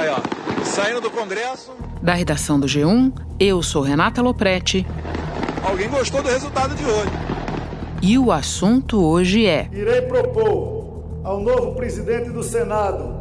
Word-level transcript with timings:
Aí, 0.00 0.08
ó, 0.08 0.64
saindo 0.64 0.98
do 0.98 1.10
Congresso. 1.10 1.72
Da 2.00 2.14
redação 2.14 2.58
do 2.58 2.66
G1, 2.66 3.12
eu 3.38 3.62
sou 3.62 3.82
Renata 3.82 4.22
Loprete. 4.22 4.86
Alguém 5.62 5.90
gostou 5.90 6.22
do 6.22 6.28
resultado 6.30 6.74
de 6.74 6.82
hoje. 6.82 7.10
E 8.00 8.16
o 8.16 8.32
assunto 8.32 9.04
hoje 9.04 9.44
é: 9.44 9.68
Irei 9.70 10.00
propor 10.00 11.20
ao 11.22 11.38
novo 11.38 11.74
presidente 11.74 12.30
do 12.30 12.42
Senado, 12.42 13.14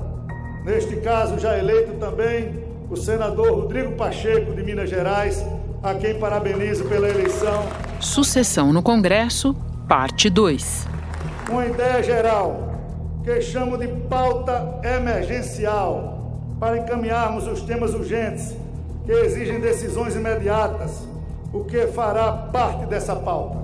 neste 0.64 0.96
caso 1.02 1.38
já 1.38 1.58
eleito 1.58 1.96
também, 1.96 2.64
o 2.90 2.96
senador 2.96 3.60
Rodrigo 3.60 3.98
Pacheco, 3.98 4.54
de 4.54 4.64
Minas 4.64 4.90
Gerais, 4.90 5.46
a 5.84 5.94
quem 5.96 6.18
parabenizo 6.18 6.86
pela 6.86 7.10
eleição. 7.10 7.62
Sucessão 8.00 8.72
no 8.72 8.82
Congresso, 8.82 9.54
parte 9.86 10.30
2. 10.30 10.88
Uma 11.50 11.66
ideia 11.66 12.02
geral, 12.02 12.74
que 13.26 13.42
chamo 13.42 13.78
de 13.78 13.90
pauta 14.08 14.80
emergencial, 14.82 16.19
para 16.60 16.78
encaminharmos 16.78 17.48
os 17.48 17.62
temas 17.62 17.94
urgentes 17.94 18.56
que 19.06 19.12
exigem 19.12 19.60
decisões 19.60 20.16
imediatas, 20.16 21.08
o 21.54 21.64
que 21.64 21.88
fará 21.88 22.32
parte 22.32 22.86
dessa 22.86 23.16
pauta. 23.16 23.58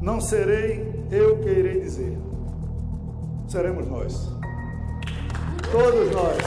Não 0.00 0.20
serei 0.20 1.04
eu 1.10 1.38
que 1.38 1.48
irei 1.48 1.80
dizer. 1.80 2.18
Seremos 3.46 3.86
nós. 3.86 4.30
Todos 5.70 6.10
nós. 6.10 6.38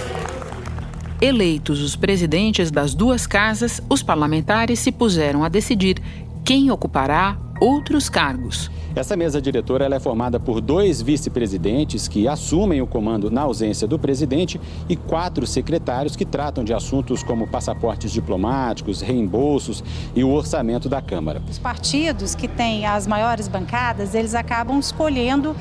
Eleitos 1.21 1.81
os 1.81 1.95
presidentes 1.95 2.69
das 2.69 2.93
duas 2.93 3.25
casas, 3.25 3.81
os 3.89 4.03
parlamentares 4.03 4.79
se 4.79 4.91
puseram 4.91 5.43
a 5.43 5.49
decidir 5.49 6.01
quem 6.43 6.69
ocupará 6.69 7.37
outros 7.59 8.09
cargos. 8.09 8.69
Essa 8.95 9.15
mesa 9.17 9.41
diretora 9.41 9.93
é 9.93 9.99
formada 9.99 10.39
por 10.39 10.61
dois 10.61 11.01
vice-presidentes 11.01 12.07
que 12.07 12.27
assumem 12.27 12.81
o 12.81 12.87
comando 12.87 13.29
na 13.29 13.41
ausência 13.41 13.87
do 13.87 13.99
presidente 13.99 14.59
e 14.87 14.95
quatro 14.95 15.45
secretários 15.45 16.15
que 16.15 16.23
tratam 16.23 16.63
de 16.63 16.73
assuntos 16.73 17.21
como 17.21 17.45
passaportes 17.45 18.11
diplomáticos, 18.11 19.01
reembolsos 19.01 19.83
e 20.15 20.23
o 20.23 20.31
orçamento 20.31 20.87
da 20.87 21.01
Câmara. 21.01 21.41
Os 21.49 21.59
partidos 21.59 22.35
que 22.35 22.47
têm 22.47 22.85
as 22.85 23.05
maiores 23.05 23.49
bancadas, 23.49 24.15
eles 24.15 24.33
acabam 24.33 24.79
escolhendo 24.79 25.55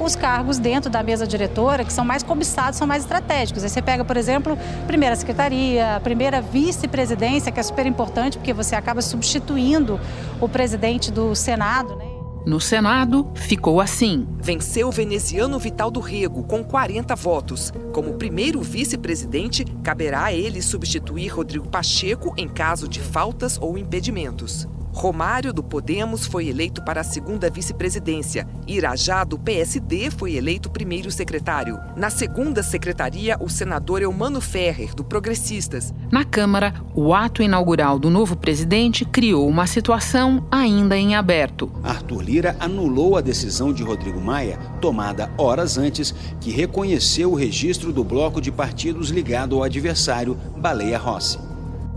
os 0.00 0.16
cargos 0.16 0.58
dentro 0.58 0.90
da 0.90 1.02
mesa 1.02 1.26
diretora 1.26 1.84
que 1.84 1.92
são 1.92 2.04
mais 2.04 2.22
cobiçados, 2.22 2.78
são 2.78 2.86
mais 2.86 3.02
estratégicos. 3.02 3.62
Aí 3.62 3.68
você 3.68 3.82
pega, 3.82 4.04
por 4.04 4.16
exemplo, 4.16 4.58
primeira 4.86 5.16
secretaria, 5.16 6.00
primeira 6.02 6.40
vice-presidência, 6.40 7.50
que 7.52 7.60
é 7.60 7.62
super 7.62 7.86
importante 7.86 8.38
porque 8.38 8.52
você 8.52 8.74
acaba 8.74 9.00
substituindo 9.02 10.00
o 10.40 10.48
presidente 10.48 11.10
do 11.10 11.34
Senado, 11.34 11.96
né? 11.96 12.14
No 12.46 12.60
Senado, 12.60 13.30
ficou 13.34 13.80
assim. 13.80 14.28
Venceu 14.38 14.88
o 14.88 14.92
veneziano 14.92 15.58
Vital 15.58 15.90
do 15.90 15.98
Rego, 15.98 16.42
com 16.42 16.62
40 16.62 17.14
votos. 17.14 17.72
Como 17.90 18.14
primeiro 18.14 18.60
vice-presidente, 18.60 19.64
caberá 19.82 20.24
a 20.24 20.32
ele 20.32 20.60
substituir 20.60 21.28
Rodrigo 21.28 21.66
Pacheco 21.66 22.34
em 22.36 22.46
caso 22.46 22.86
de 22.86 23.00
faltas 23.00 23.56
ou 23.58 23.78
impedimentos. 23.78 24.68
Romário, 24.94 25.52
do 25.52 25.60
Podemos, 25.60 26.24
foi 26.24 26.46
eleito 26.46 26.80
para 26.80 27.00
a 27.00 27.04
segunda 27.04 27.50
vice-presidência. 27.50 28.46
Irajá, 28.64 29.24
do 29.24 29.36
PSD, 29.36 30.08
foi 30.08 30.36
eleito 30.36 30.70
primeiro 30.70 31.10
secretário. 31.10 31.80
Na 31.96 32.10
segunda 32.10 32.62
secretaria, 32.62 33.36
o 33.40 33.48
senador 33.48 34.02
Eumano 34.02 34.40
Ferrer, 34.40 34.94
do 34.94 35.02
Progressistas. 35.02 35.92
Na 36.12 36.24
Câmara, 36.24 36.72
o 36.94 37.12
ato 37.12 37.42
inaugural 37.42 37.98
do 37.98 38.08
novo 38.08 38.36
presidente 38.36 39.04
criou 39.04 39.48
uma 39.48 39.66
situação 39.66 40.46
ainda 40.48 40.96
em 40.96 41.16
aberto. 41.16 41.72
Arthur 41.82 42.22
Lira 42.22 42.56
anulou 42.60 43.16
a 43.16 43.20
decisão 43.20 43.72
de 43.72 43.82
Rodrigo 43.82 44.20
Maia, 44.20 44.58
tomada 44.80 45.28
horas 45.36 45.76
antes, 45.76 46.14
que 46.40 46.52
reconheceu 46.52 47.32
o 47.32 47.36
registro 47.36 47.92
do 47.92 48.04
bloco 48.04 48.40
de 48.40 48.52
partidos 48.52 49.08
ligado 49.10 49.56
ao 49.56 49.64
adversário, 49.64 50.38
Baleia 50.56 50.98
Rossi. 50.98 51.40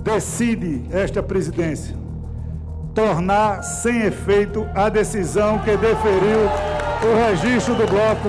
Decide 0.04 0.84
esta 0.90 1.22
presidência 1.22 2.07
tornar 2.98 3.62
sem 3.62 4.02
efeito 4.02 4.68
a 4.74 4.90
decisão 4.90 5.60
que 5.60 5.78
deferiu 5.78 6.50
o 7.04 7.30
registro 7.30 7.76
do 7.76 7.86
bloco 7.86 8.28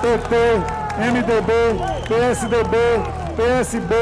PT, 0.00 0.34
MDB, 1.12 1.52
PSDB, 2.08 2.76
PSB, 3.36 3.94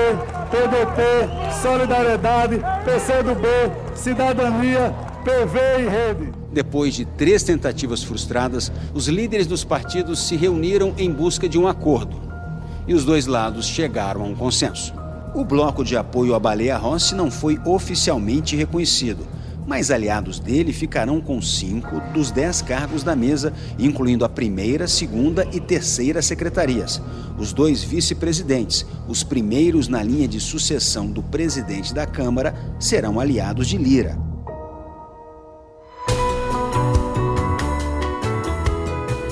PDT, 0.49 1.61
Solidariedade, 1.61 2.61
PCdoB, 2.85 3.49
Cidadania, 3.97 4.95
PV 5.25 5.59
e 5.81 5.89
Rede. 5.89 6.33
Depois 6.53 6.95
de 6.95 7.05
três 7.05 7.43
tentativas 7.43 8.05
frustradas, 8.05 8.71
os 8.95 9.09
líderes 9.09 9.49
dos 9.49 9.65
partidos 9.65 10.21
se 10.21 10.37
reuniram 10.37 10.95
em 10.97 11.11
busca 11.11 11.49
de 11.49 11.59
um 11.59 11.67
acordo. 11.67 12.17
E 12.87 12.95
os 12.95 13.05
dois 13.05 13.27
lados 13.27 13.67
chegaram 13.67 14.23
a 14.23 14.25
um 14.27 14.37
consenso. 14.37 14.95
O 15.35 15.45
bloco 15.45 15.83
de 15.83 15.97
apoio 15.97 16.33
à 16.37 16.39
Baleia 16.39 16.77
Rossi 16.77 17.13
não 17.13 17.29
foi 17.29 17.59
oficialmente 17.65 18.55
reconhecido, 18.55 19.27
mas 19.67 19.91
aliados 19.91 20.39
dele 20.39 20.73
ficarão 20.73 21.21
com 21.21 21.43
cinco 21.43 22.01
dos 22.13 22.31
dez 22.31 22.63
cargos 22.63 23.03
da 23.03 23.17
mesa, 23.17 23.53
incluindo 23.79 24.25
a 24.25 24.29
primeira, 24.29 24.87
segunda 24.87 25.47
e 25.53 25.61
terceira 25.61 26.23
secretarias. 26.23 27.03
Os 27.39 27.53
dois 27.53 27.83
vice-presidentes, 27.83 28.87
os 29.09 29.25
primeiros 29.25 29.89
na 29.89 30.03
linha 30.03 30.29
de 30.29 30.41
sucessão 30.41 31.07
do 31.07 31.23
presidente 31.23 31.93
da 31.93 32.07
Câmara, 32.07 32.55
serão 32.79 33.19
aliados 33.19 33.67
de 33.67 33.77
Lira. 33.77 34.36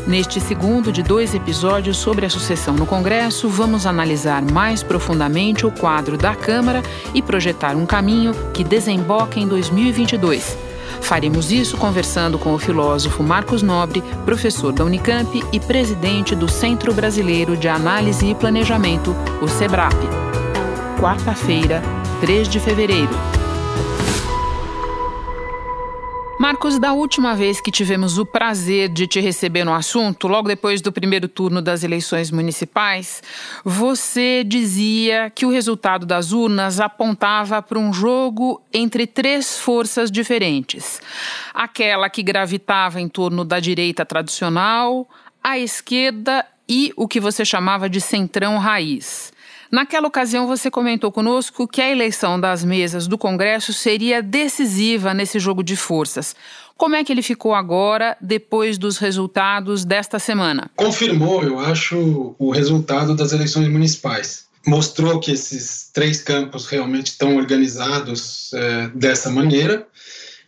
Neste 0.06 0.38
segundo 0.38 0.92
de 0.92 1.02
dois 1.02 1.34
episódios 1.34 1.96
sobre 1.96 2.26
a 2.26 2.30
sucessão 2.30 2.74
no 2.74 2.84
Congresso, 2.84 3.48
vamos 3.48 3.86
analisar 3.86 4.42
mais 4.42 4.82
profundamente 4.82 5.64
o 5.64 5.70
quadro 5.70 6.18
da 6.18 6.34
Câmara 6.34 6.82
e 7.14 7.22
projetar 7.22 7.74
um 7.74 7.86
caminho 7.86 8.34
que 8.52 8.62
desemboque 8.62 9.40
em 9.40 9.48
2022. 9.48 10.58
Faremos 11.00 11.50
isso 11.50 11.78
conversando 11.78 12.38
com 12.38 12.52
o 12.54 12.58
filósofo 12.58 13.22
Marcos 13.22 13.62
Nobre, 13.62 14.02
professor 14.26 14.72
da 14.72 14.84
Unicamp 14.84 15.42
e 15.50 15.60
presidente 15.60 16.34
do 16.34 16.48
Centro 16.48 16.92
Brasileiro 16.92 17.56
de 17.56 17.68
Análise 17.68 18.26
e 18.26 18.34
Planejamento, 18.34 19.16
o 19.40 19.48
SEBRAP. 19.48 19.94
Quarta-feira, 21.00 21.82
3 22.20 22.46
de 22.48 22.60
fevereiro. 22.60 23.43
Marcos, 26.44 26.78
da 26.78 26.92
última 26.92 27.34
vez 27.34 27.58
que 27.58 27.70
tivemos 27.70 28.18
o 28.18 28.26
prazer 28.26 28.90
de 28.90 29.06
te 29.06 29.18
receber 29.18 29.64
no 29.64 29.72
assunto, 29.72 30.28
logo 30.28 30.46
depois 30.46 30.82
do 30.82 30.92
primeiro 30.92 31.26
turno 31.26 31.62
das 31.62 31.82
eleições 31.82 32.30
municipais, 32.30 33.22
você 33.64 34.44
dizia 34.44 35.32
que 35.34 35.46
o 35.46 35.50
resultado 35.50 36.04
das 36.04 36.32
urnas 36.32 36.80
apontava 36.80 37.62
para 37.62 37.78
um 37.78 37.94
jogo 37.94 38.60
entre 38.70 39.06
três 39.06 39.58
forças 39.58 40.10
diferentes: 40.10 41.00
aquela 41.54 42.10
que 42.10 42.22
gravitava 42.22 43.00
em 43.00 43.08
torno 43.08 43.42
da 43.42 43.58
direita 43.58 44.04
tradicional, 44.04 45.08
a 45.42 45.58
esquerda 45.58 46.44
e 46.68 46.92
o 46.94 47.08
que 47.08 47.20
você 47.20 47.42
chamava 47.42 47.88
de 47.88 48.02
centrão 48.02 48.58
raiz. 48.58 49.32
Naquela 49.74 50.06
ocasião, 50.06 50.46
você 50.46 50.70
comentou 50.70 51.10
conosco 51.10 51.66
que 51.66 51.82
a 51.82 51.90
eleição 51.90 52.38
das 52.38 52.62
mesas 52.62 53.08
do 53.08 53.18
Congresso 53.18 53.72
seria 53.72 54.22
decisiva 54.22 55.12
nesse 55.12 55.40
jogo 55.40 55.64
de 55.64 55.74
forças. 55.74 56.36
Como 56.76 56.94
é 56.94 57.02
que 57.02 57.10
ele 57.10 57.22
ficou 57.22 57.52
agora, 57.52 58.16
depois 58.20 58.78
dos 58.78 58.98
resultados 58.98 59.84
desta 59.84 60.20
semana? 60.20 60.70
Confirmou, 60.76 61.42
eu 61.42 61.58
acho, 61.58 62.36
o 62.38 62.52
resultado 62.52 63.16
das 63.16 63.32
eleições 63.32 63.66
municipais. 63.66 64.46
Mostrou 64.64 65.18
que 65.18 65.32
esses 65.32 65.90
três 65.92 66.22
campos 66.22 66.66
realmente 66.66 67.08
estão 67.08 67.36
organizados 67.36 68.52
é, 68.54 68.86
dessa 68.94 69.28
maneira, 69.28 69.88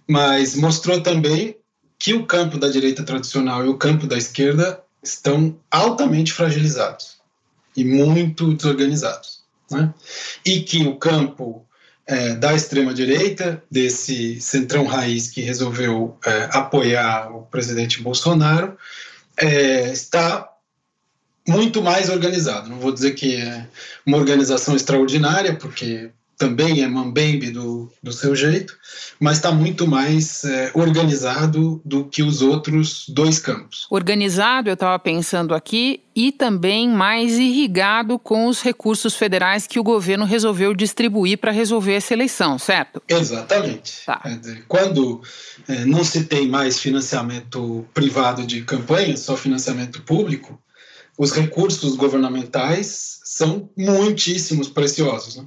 mas 0.08 0.54
mostrou 0.54 1.00
também 1.00 1.56
que 1.98 2.14
o 2.14 2.24
campo 2.24 2.58
da 2.58 2.68
direita 2.68 3.02
tradicional 3.02 3.66
e 3.66 3.68
o 3.68 3.76
campo 3.76 4.06
da 4.06 4.16
esquerda 4.16 4.80
estão 5.02 5.58
altamente 5.68 6.32
fragilizados 6.32 7.15
e 7.76 7.84
muito 7.84 8.54
desorganizados. 8.54 9.44
Né? 9.70 9.92
E 10.44 10.60
que 10.60 10.86
o 10.86 10.96
campo 10.96 11.66
é, 12.06 12.34
da 12.34 12.54
extrema-direita, 12.54 13.62
desse 13.70 14.40
centrão 14.40 14.84
raiz 14.84 15.28
que 15.28 15.40
resolveu 15.40 16.16
é, 16.24 16.48
apoiar 16.52 17.34
o 17.34 17.42
presidente 17.42 18.02
Bolsonaro, 18.02 18.76
é, 19.36 19.90
está 19.92 20.48
muito 21.46 21.82
mais 21.82 22.08
organizado. 22.08 22.68
Não 22.68 22.78
vou 22.78 22.92
dizer 22.92 23.12
que 23.12 23.36
é 23.36 23.66
uma 24.04 24.16
organização 24.16 24.74
extraordinária, 24.74 25.54
porque 25.54 26.10
também 26.36 26.82
é 26.82 26.86
mambembe 26.86 27.50
do, 27.50 27.90
do 28.02 28.12
seu 28.12 28.36
jeito, 28.36 28.76
mas 29.18 29.38
está 29.38 29.50
muito 29.50 29.86
mais 29.86 30.44
é, 30.44 30.70
organizado 30.74 31.80
do 31.84 32.04
que 32.04 32.22
os 32.22 32.42
outros 32.42 33.06
dois 33.08 33.38
campos. 33.38 33.86
Organizado, 33.90 34.68
eu 34.68 34.74
estava 34.74 34.98
pensando 34.98 35.54
aqui, 35.54 36.02
e 36.14 36.32
também 36.32 36.88
mais 36.88 37.38
irrigado 37.38 38.18
com 38.18 38.46
os 38.46 38.62
recursos 38.62 39.14
federais 39.14 39.66
que 39.66 39.78
o 39.78 39.82
governo 39.82 40.24
resolveu 40.24 40.72
distribuir 40.74 41.38
para 41.38 41.52
resolver 41.52 41.94
essa 41.94 42.14
eleição, 42.14 42.58
certo? 42.58 43.02
Exatamente. 43.06 44.04
Tá. 44.06 44.22
Quando 44.66 45.20
é, 45.68 45.84
não 45.84 46.02
se 46.02 46.24
tem 46.24 46.48
mais 46.48 46.80
financiamento 46.80 47.86
privado 47.92 48.46
de 48.46 48.62
campanha, 48.62 49.16
só 49.16 49.36
financiamento 49.36 50.02
público, 50.02 50.58
os 51.18 51.32
recursos 51.32 51.96
governamentais 51.96 53.20
são 53.24 53.70
muitíssimos 53.76 54.68
preciosos. 54.68 55.36
Né? 55.36 55.46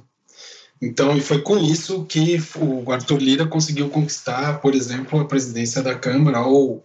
Então, 0.82 1.14
e 1.14 1.20
foi 1.20 1.42
com 1.42 1.58
isso 1.58 2.04
que 2.04 2.42
o 2.56 2.90
Arthur 2.90 3.18
Lira 3.18 3.46
conseguiu 3.46 3.90
conquistar, 3.90 4.60
por 4.60 4.74
exemplo, 4.74 5.20
a 5.20 5.26
presidência 5.26 5.82
da 5.82 5.94
Câmara 5.94 6.40
ou 6.40 6.82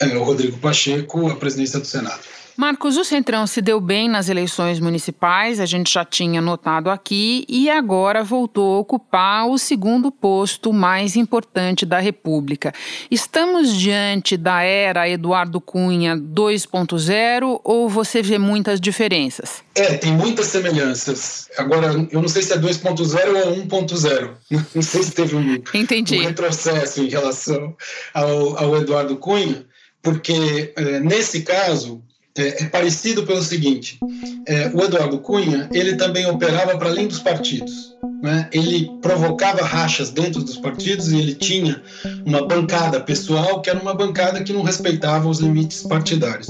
é, 0.00 0.16
o 0.16 0.22
Rodrigo 0.22 0.58
Pacheco 0.58 1.28
a 1.28 1.36
presidência 1.36 1.78
do 1.78 1.86
Senado. 1.86 2.22
Marcos, 2.58 2.96
o 2.96 3.04
Centrão 3.04 3.46
se 3.46 3.62
deu 3.62 3.80
bem 3.80 4.08
nas 4.08 4.28
eleições 4.28 4.80
municipais, 4.80 5.60
a 5.60 5.64
gente 5.64 5.92
já 5.92 6.04
tinha 6.04 6.40
notado 6.40 6.90
aqui, 6.90 7.44
e 7.48 7.70
agora 7.70 8.24
voltou 8.24 8.74
a 8.74 8.78
ocupar 8.80 9.46
o 9.46 9.56
segundo 9.56 10.10
posto 10.10 10.72
mais 10.72 11.14
importante 11.14 11.86
da 11.86 12.00
República. 12.00 12.74
Estamos 13.08 13.72
diante 13.72 14.36
da 14.36 14.60
era 14.60 15.08
Eduardo 15.08 15.60
Cunha 15.60 16.16
2.0 16.16 17.60
ou 17.62 17.88
você 17.88 18.22
vê 18.22 18.38
muitas 18.38 18.80
diferenças? 18.80 19.62
É, 19.76 19.94
tem 19.94 20.10
muitas 20.10 20.46
semelhanças. 20.46 21.48
Agora, 21.56 22.08
eu 22.10 22.20
não 22.20 22.28
sei 22.28 22.42
se 22.42 22.52
é 22.52 22.58
2.0 22.58 23.46
ou 23.46 23.54
1.0. 23.54 24.30
Não 24.74 24.82
sei 24.82 25.04
se 25.04 25.12
teve 25.12 25.36
um, 25.36 25.40
um 25.40 26.22
retrocesso 26.24 27.04
em 27.04 27.08
relação 27.08 27.76
ao, 28.12 28.58
ao 28.58 28.76
Eduardo 28.78 29.16
Cunha, 29.16 29.64
porque 30.02 30.72
é, 30.74 30.98
nesse 30.98 31.42
caso 31.42 32.02
é, 32.38 32.62
é 32.62 32.66
parecido 32.66 33.24
pelo 33.24 33.42
seguinte: 33.42 33.98
é, 34.46 34.70
o 34.74 34.82
Eduardo 34.82 35.18
Cunha 35.18 35.68
ele 35.72 35.96
também 35.96 36.26
operava 36.26 36.76
para 36.78 36.88
além 36.88 37.06
dos 37.06 37.18
partidos. 37.18 37.96
Né? 38.22 38.48
Ele 38.52 38.90
provocava 39.00 39.62
rachas 39.62 40.10
dentro 40.10 40.42
dos 40.42 40.56
partidos 40.56 41.12
e 41.12 41.18
ele 41.18 41.34
tinha 41.34 41.80
uma 42.26 42.46
bancada 42.46 43.00
pessoal 43.00 43.60
que 43.60 43.70
era 43.70 43.78
uma 43.78 43.94
bancada 43.94 44.42
que 44.42 44.52
não 44.52 44.62
respeitava 44.62 45.28
os 45.28 45.38
limites 45.38 45.82
partidários. 45.82 46.48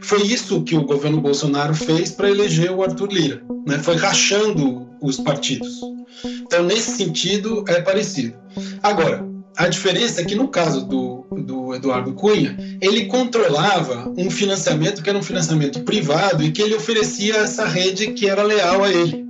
Foi 0.00 0.22
isso 0.22 0.62
que 0.62 0.76
o 0.76 0.84
governo 0.84 1.20
Bolsonaro 1.20 1.74
fez 1.74 2.12
para 2.12 2.30
eleger 2.30 2.70
o 2.70 2.82
Arthur 2.82 3.12
Lira. 3.12 3.42
Né? 3.66 3.78
Foi 3.78 3.96
rachando 3.96 4.88
os 5.00 5.16
partidos. 5.16 5.80
Então, 6.24 6.64
nesse 6.64 6.96
sentido, 6.96 7.64
é 7.68 7.80
parecido. 7.80 8.34
Agora, 8.82 9.24
a 9.58 9.66
diferença 9.66 10.20
é 10.20 10.24
que 10.24 10.36
no 10.36 10.46
caso 10.46 10.86
do, 10.86 11.26
do 11.32 11.74
Eduardo 11.74 12.12
Cunha, 12.12 12.56
ele 12.80 13.06
controlava 13.06 14.08
um 14.16 14.30
financiamento 14.30 15.02
que 15.02 15.10
era 15.10 15.18
um 15.18 15.22
financiamento 15.22 15.80
privado 15.80 16.44
e 16.44 16.52
que 16.52 16.62
ele 16.62 16.76
oferecia 16.76 17.34
a 17.34 17.44
essa 17.44 17.66
rede 17.66 18.12
que 18.12 18.28
era 18.28 18.44
leal 18.44 18.84
a 18.84 18.88
ele. 18.88 19.27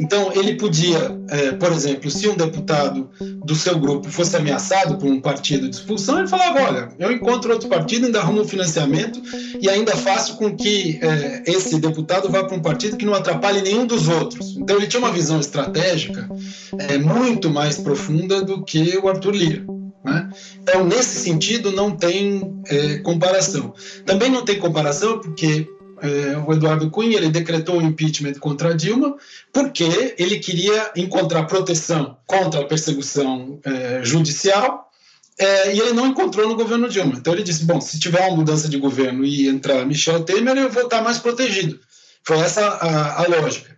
Então, 0.00 0.32
ele 0.32 0.56
podia, 0.56 1.16
é, 1.28 1.52
por 1.52 1.72
exemplo, 1.72 2.10
se 2.10 2.28
um 2.28 2.36
deputado 2.36 3.10
do 3.44 3.54
seu 3.54 3.78
grupo 3.78 4.08
fosse 4.10 4.36
ameaçado 4.36 4.96
por 4.96 5.08
um 5.08 5.20
partido 5.20 5.68
de 5.68 5.76
expulsão, 5.76 6.18
ele 6.18 6.28
falava: 6.28 6.62
Olha, 6.62 6.88
eu 6.98 7.12
encontro 7.12 7.52
outro 7.52 7.68
partido, 7.68 8.06
ainda 8.06 8.20
arrumo 8.20 8.42
um 8.42 8.48
financiamento 8.48 9.20
e 9.60 9.68
ainda 9.68 9.96
faço 9.96 10.36
com 10.36 10.54
que 10.54 10.98
é, 11.02 11.42
esse 11.46 11.78
deputado 11.78 12.30
vá 12.30 12.44
para 12.44 12.56
um 12.56 12.62
partido 12.62 12.96
que 12.96 13.06
não 13.06 13.14
atrapalhe 13.14 13.62
nenhum 13.62 13.86
dos 13.86 14.08
outros. 14.08 14.56
Então, 14.56 14.76
ele 14.76 14.86
tinha 14.86 15.00
uma 15.00 15.12
visão 15.12 15.40
estratégica 15.40 16.28
é, 16.78 16.98
muito 16.98 17.50
mais 17.50 17.76
profunda 17.76 18.42
do 18.42 18.64
que 18.64 18.98
o 18.98 19.08
Arthur 19.08 19.34
Lira. 19.34 19.64
Né? 20.04 20.28
Então, 20.62 20.84
nesse 20.84 21.18
sentido, 21.20 21.72
não 21.72 21.90
tem 21.90 22.62
é, 22.68 22.98
comparação. 22.98 23.72
Também 24.04 24.30
não 24.30 24.44
tem 24.44 24.58
comparação 24.58 25.18
porque 25.18 25.66
é, 26.00 26.36
o 26.38 26.52
Eduardo 26.52 26.90
Cunha 26.90 27.16
ele 27.16 27.28
decretou 27.28 27.76
o 27.76 27.78
um 27.78 27.86
impeachment 27.86 28.34
contra 28.34 28.74
Dilma 28.74 29.16
porque 29.52 30.14
ele 30.18 30.38
queria 30.38 30.90
encontrar 30.96 31.44
proteção 31.44 32.16
contra 32.26 32.60
a 32.60 32.64
perseguição 32.64 33.58
é, 33.64 34.00
judicial 34.02 34.90
é, 35.38 35.74
e 35.74 35.80
ele 35.80 35.92
não 35.92 36.06
encontrou 36.06 36.48
no 36.48 36.56
governo 36.56 36.88
Dilma. 36.88 37.14
Então 37.16 37.32
ele 37.32 37.42
disse: 37.42 37.64
bom, 37.64 37.80
se 37.80 37.98
tiver 37.98 38.20
uma 38.20 38.36
mudança 38.36 38.68
de 38.68 38.78
governo 38.78 39.24
e 39.24 39.48
entrar 39.48 39.84
Michel 39.84 40.22
Temer, 40.22 40.56
eu 40.56 40.70
vou 40.70 40.84
estar 40.84 41.02
mais 41.02 41.18
protegido. 41.18 41.78
Foi 42.22 42.38
essa 42.38 42.66
a, 42.66 43.22
a 43.22 43.28
lógica. 43.28 43.74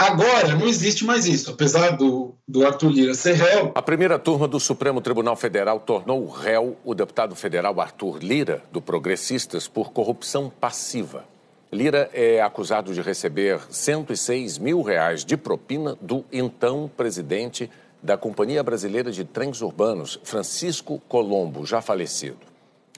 Agora, 0.00 0.54
não 0.56 0.66
existe 0.66 1.04
mais 1.04 1.26
isso. 1.26 1.50
Apesar 1.50 1.90
do, 1.90 2.34
do 2.48 2.66
Arthur 2.66 2.90
Lira 2.90 3.12
ser 3.12 3.34
réu. 3.34 3.72
A 3.74 3.82
primeira 3.82 4.18
turma 4.18 4.48
do 4.48 4.58
Supremo 4.58 5.00
Tribunal 5.02 5.36
Federal 5.36 5.78
tornou 5.80 6.26
réu 6.26 6.78
o 6.84 6.94
deputado 6.94 7.34
federal 7.34 7.78
Arthur 7.78 8.18
Lira, 8.22 8.62
do 8.72 8.80
Progressistas, 8.80 9.68
por 9.68 9.92
corrupção 9.92 10.50
passiva. 10.58 11.29
Lira 11.72 12.10
é 12.12 12.42
acusado 12.42 12.92
de 12.92 13.00
receber 13.00 13.60
106 13.70 14.58
mil 14.58 14.82
reais 14.82 15.24
de 15.24 15.36
propina 15.36 15.96
do 16.00 16.24
então 16.32 16.90
presidente 16.96 17.70
da 18.02 18.16
Companhia 18.16 18.62
Brasileira 18.62 19.12
de 19.12 19.24
Trens 19.24 19.60
Urbanos, 19.60 20.18
Francisco 20.24 21.00
Colombo, 21.08 21.64
já 21.64 21.80
falecido. 21.80 22.50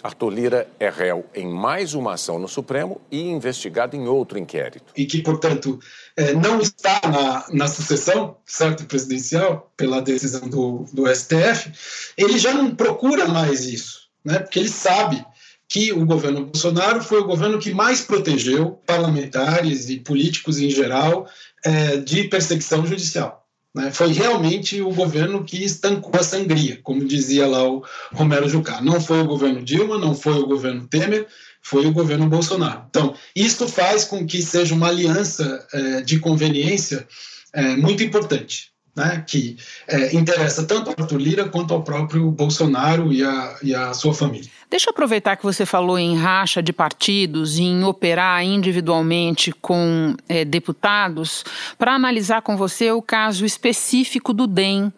Arthur 0.03 0.31
Lira 0.31 0.69
é 0.81 0.89
réu 0.89 1.25
em 1.35 1.47
mais 1.47 1.95
uma 1.95 2.15
ação 2.15 2.39
no 2.39 2.49
Supremo 2.49 3.01
e 3.11 3.21
investigado 3.21 3.95
em 3.95 4.09
outro 4.09 4.39
inquérito. 4.39 4.93
E 4.97 5.07
que, 5.07 5.23
portanto, 5.23 5.79
é, 6.17 6.33
não 6.33 6.59
está 6.59 7.01
na, 7.05 7.47
na 7.53 7.69
sucessão 7.69 8.37
certo 8.45 8.85
presidencial 8.87 9.71
pela 9.77 10.01
decisão 10.01 10.49
do, 10.49 10.87
do 10.93 11.07
STF, 11.15 11.71
ele 12.17 12.39
já 12.39 12.53
não 12.53 12.75
procura 12.75 13.29
mais 13.29 13.65
isso, 13.65 14.09
né? 14.25 14.41
porque 14.41 14.59
ele 14.59 14.69
sabe 14.69 15.25
que 15.73 15.91
o 15.91 16.05
governo 16.05 16.45
Bolsonaro 16.45 17.03
foi 17.03 17.21
o 17.21 17.25
governo 17.25 17.59
que 17.59 17.73
mais 17.73 18.03
protegeu 18.03 18.73
parlamentares 18.87 19.89
e 19.89 19.97
políticos 19.97 20.59
em 20.59 20.69
geral 20.69 21.27
é, 21.65 21.97
de 21.97 22.25
perseguição 22.25 22.85
judicial. 22.85 23.47
Né? 23.75 23.91
Foi 23.91 24.13
realmente 24.13 24.83
o 24.83 24.93
governo 24.93 25.43
que 25.43 25.65
estancou 25.65 26.21
a 26.21 26.23
sangria, 26.23 26.79
como 26.83 27.07
dizia 27.07 27.47
lá 27.47 27.67
o 27.67 27.83
Romero 28.13 28.51
Jucá. 28.51 28.83
Não 28.83 29.01
foi 29.01 29.23
o 29.23 29.27
governo 29.27 29.63
Dilma, 29.63 29.97
não 29.97 30.15
foi 30.15 30.35
o 30.35 30.47
governo 30.47 30.87
Temer, 30.87 31.27
foi 31.63 31.87
o 31.87 31.93
governo 31.93 32.29
Bolsonaro. 32.29 32.85
Então, 32.91 33.15
isso 33.35 33.67
faz 33.67 34.05
com 34.05 34.27
que 34.27 34.43
seja 34.43 34.75
uma 34.75 34.89
aliança 34.89 35.67
é, 35.73 36.03
de 36.03 36.19
conveniência 36.19 37.09
é, 37.55 37.77
muito 37.77 38.03
importante 38.03 38.72
né, 38.94 39.25
que 39.27 39.56
é, 39.89 40.15
interessa 40.15 40.65
tanto 40.65 40.91
ao 40.91 40.97
Arthur 40.99 41.19
Lira 41.19 41.49
quanto 41.49 41.73
ao 41.73 41.83
próprio 41.83 42.31
Bolsonaro 42.31 43.12
e 43.12 43.25
a, 43.25 43.56
e 43.62 43.75
a 43.75 43.94
sua 43.94 44.12
família. 44.12 44.50
Deixa 44.71 44.89
eu 44.89 44.93
aproveitar 44.93 45.37
que 45.37 45.43
você 45.43 45.67
falou 45.67 45.99
em 45.99 46.17
racha 46.17 46.62
de 46.62 46.73
partidos, 46.73 47.59
em 47.59 47.85
operar 47.85 48.43
individualmente 48.43 49.53
com 49.53 50.15
é, 50.29 50.44
deputados, 50.44 51.44
para 51.79 51.94
analisar 51.94 52.43
com 52.43 52.56
você 52.56 52.91
o 52.91 53.03
caso 53.03 53.44
específico 53.44 54.33
do 54.33 54.47
DEM, 54.47 54.93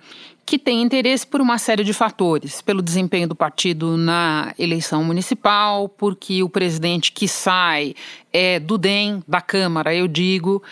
que 0.47 0.59
tem 0.59 0.83
interesse 0.83 1.27
por 1.27 1.41
uma 1.41 1.59
série 1.59 1.83
de 1.83 1.93
fatores, 1.93 2.61
pelo 2.61 2.83
desempenho 2.83 3.27
do 3.27 3.35
partido 3.35 3.97
na 3.97 4.53
eleição 4.59 5.03
municipal, 5.03 5.89
porque 5.89 6.43
o 6.43 6.49
presidente 6.49 7.13
que 7.13 7.27
sai 7.27 7.95
é 8.33 8.59
do 8.59 8.77
DEM, 8.77 9.23
da 9.27 9.41
Câmara, 9.41 9.95
eu 9.95 10.07
digo. 10.09 10.63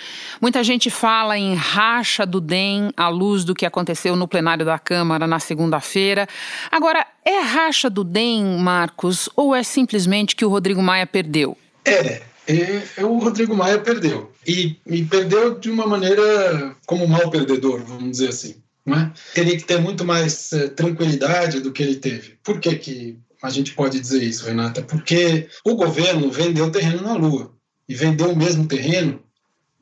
Muita 0.41 0.63
gente 0.63 0.91
fala 0.91 1.39
em 1.39 1.55
racha 1.55 2.27
do 2.27 2.41
DEM 2.41 2.91
à 2.97 3.09
luz 3.09 3.45
do 3.45 3.55
que 3.55 3.65
aconteceu 3.65 4.17
no 4.17 4.29
plenário 4.29 4.65
da 4.65 4.79
Câmara 4.79 5.27
na 5.27 5.39
segunda-feira. 5.39 6.27
Agora, 6.71 7.07
é 7.25 7.41
racha 7.41 7.89
do 7.89 8.05
DEM, 8.05 8.59
Marcos, 8.59 9.29
ou 9.37 9.55
é 9.55 9.63
simplesmente 9.63 10.37
que 10.37 10.45
o 10.45 10.49
Rodrigo 10.49 10.83
Maia 10.83 11.07
perdeu? 11.07 11.57
É, 11.85 12.23
é, 12.49 12.83
é 12.97 13.05
o 13.05 13.19
Rodrigo 13.19 13.55
Maia 13.55 13.79
perdeu. 13.79 14.33
E, 14.47 14.77
e 14.87 15.05
perdeu 15.05 15.59
de 15.59 15.71
uma 15.71 15.87
maneira 15.87 16.75
como 16.85 17.07
mal 17.07 17.31
perdedor, 17.31 17.83
vamos 17.85 18.11
dizer 18.11 18.29
assim. 18.29 18.57
É? 18.87 19.11
Teria 19.35 19.57
que 19.57 19.65
ter 19.65 19.81
muito 19.81 20.05
mais 20.05 20.51
uh, 20.53 20.69
tranquilidade 20.71 21.61
do 21.61 21.73
que 21.73 21.83
ele 21.83 21.97
teve. 21.97 22.39
Por 22.43 22.59
que, 22.59 22.75
que 22.75 23.19
a 23.41 23.49
gente 23.49 23.75
pode 23.75 24.01
dizer 24.01 24.23
isso, 24.23 24.45
Renata? 24.45 24.83
Porque 24.83 25.49
o 25.65 25.77
governo 25.77 26.31
vendeu 26.31 26.71
terreno 26.71 27.03
na 27.03 27.15
Lua 27.15 27.55
e 27.89 27.95
vendeu 27.95 28.31
o 28.31 28.37
mesmo 28.37 28.67
terreno 28.67 29.23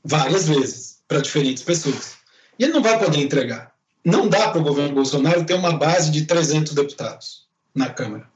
várias 0.05 0.49
vezes 0.49 0.99
para 1.09 1.21
diferentes 1.21 1.63
pessoas. 1.63 2.15
E 2.59 2.65
ele 2.65 2.73
não 2.73 2.83
vai 2.83 2.99
poder 2.99 3.21
entregar. 3.21 3.73
Não 4.05 4.29
dá 4.29 4.51
para 4.51 4.61
o 4.61 4.65
governo 4.65 4.95
Bolsonaro 4.95 5.45
ter 5.45 5.55
uma 5.55 5.77
base 5.77 6.11
de 6.11 6.25
300 6.25 6.75
deputados 6.75 7.47
na 7.75 7.89
Câmara. 7.89 8.29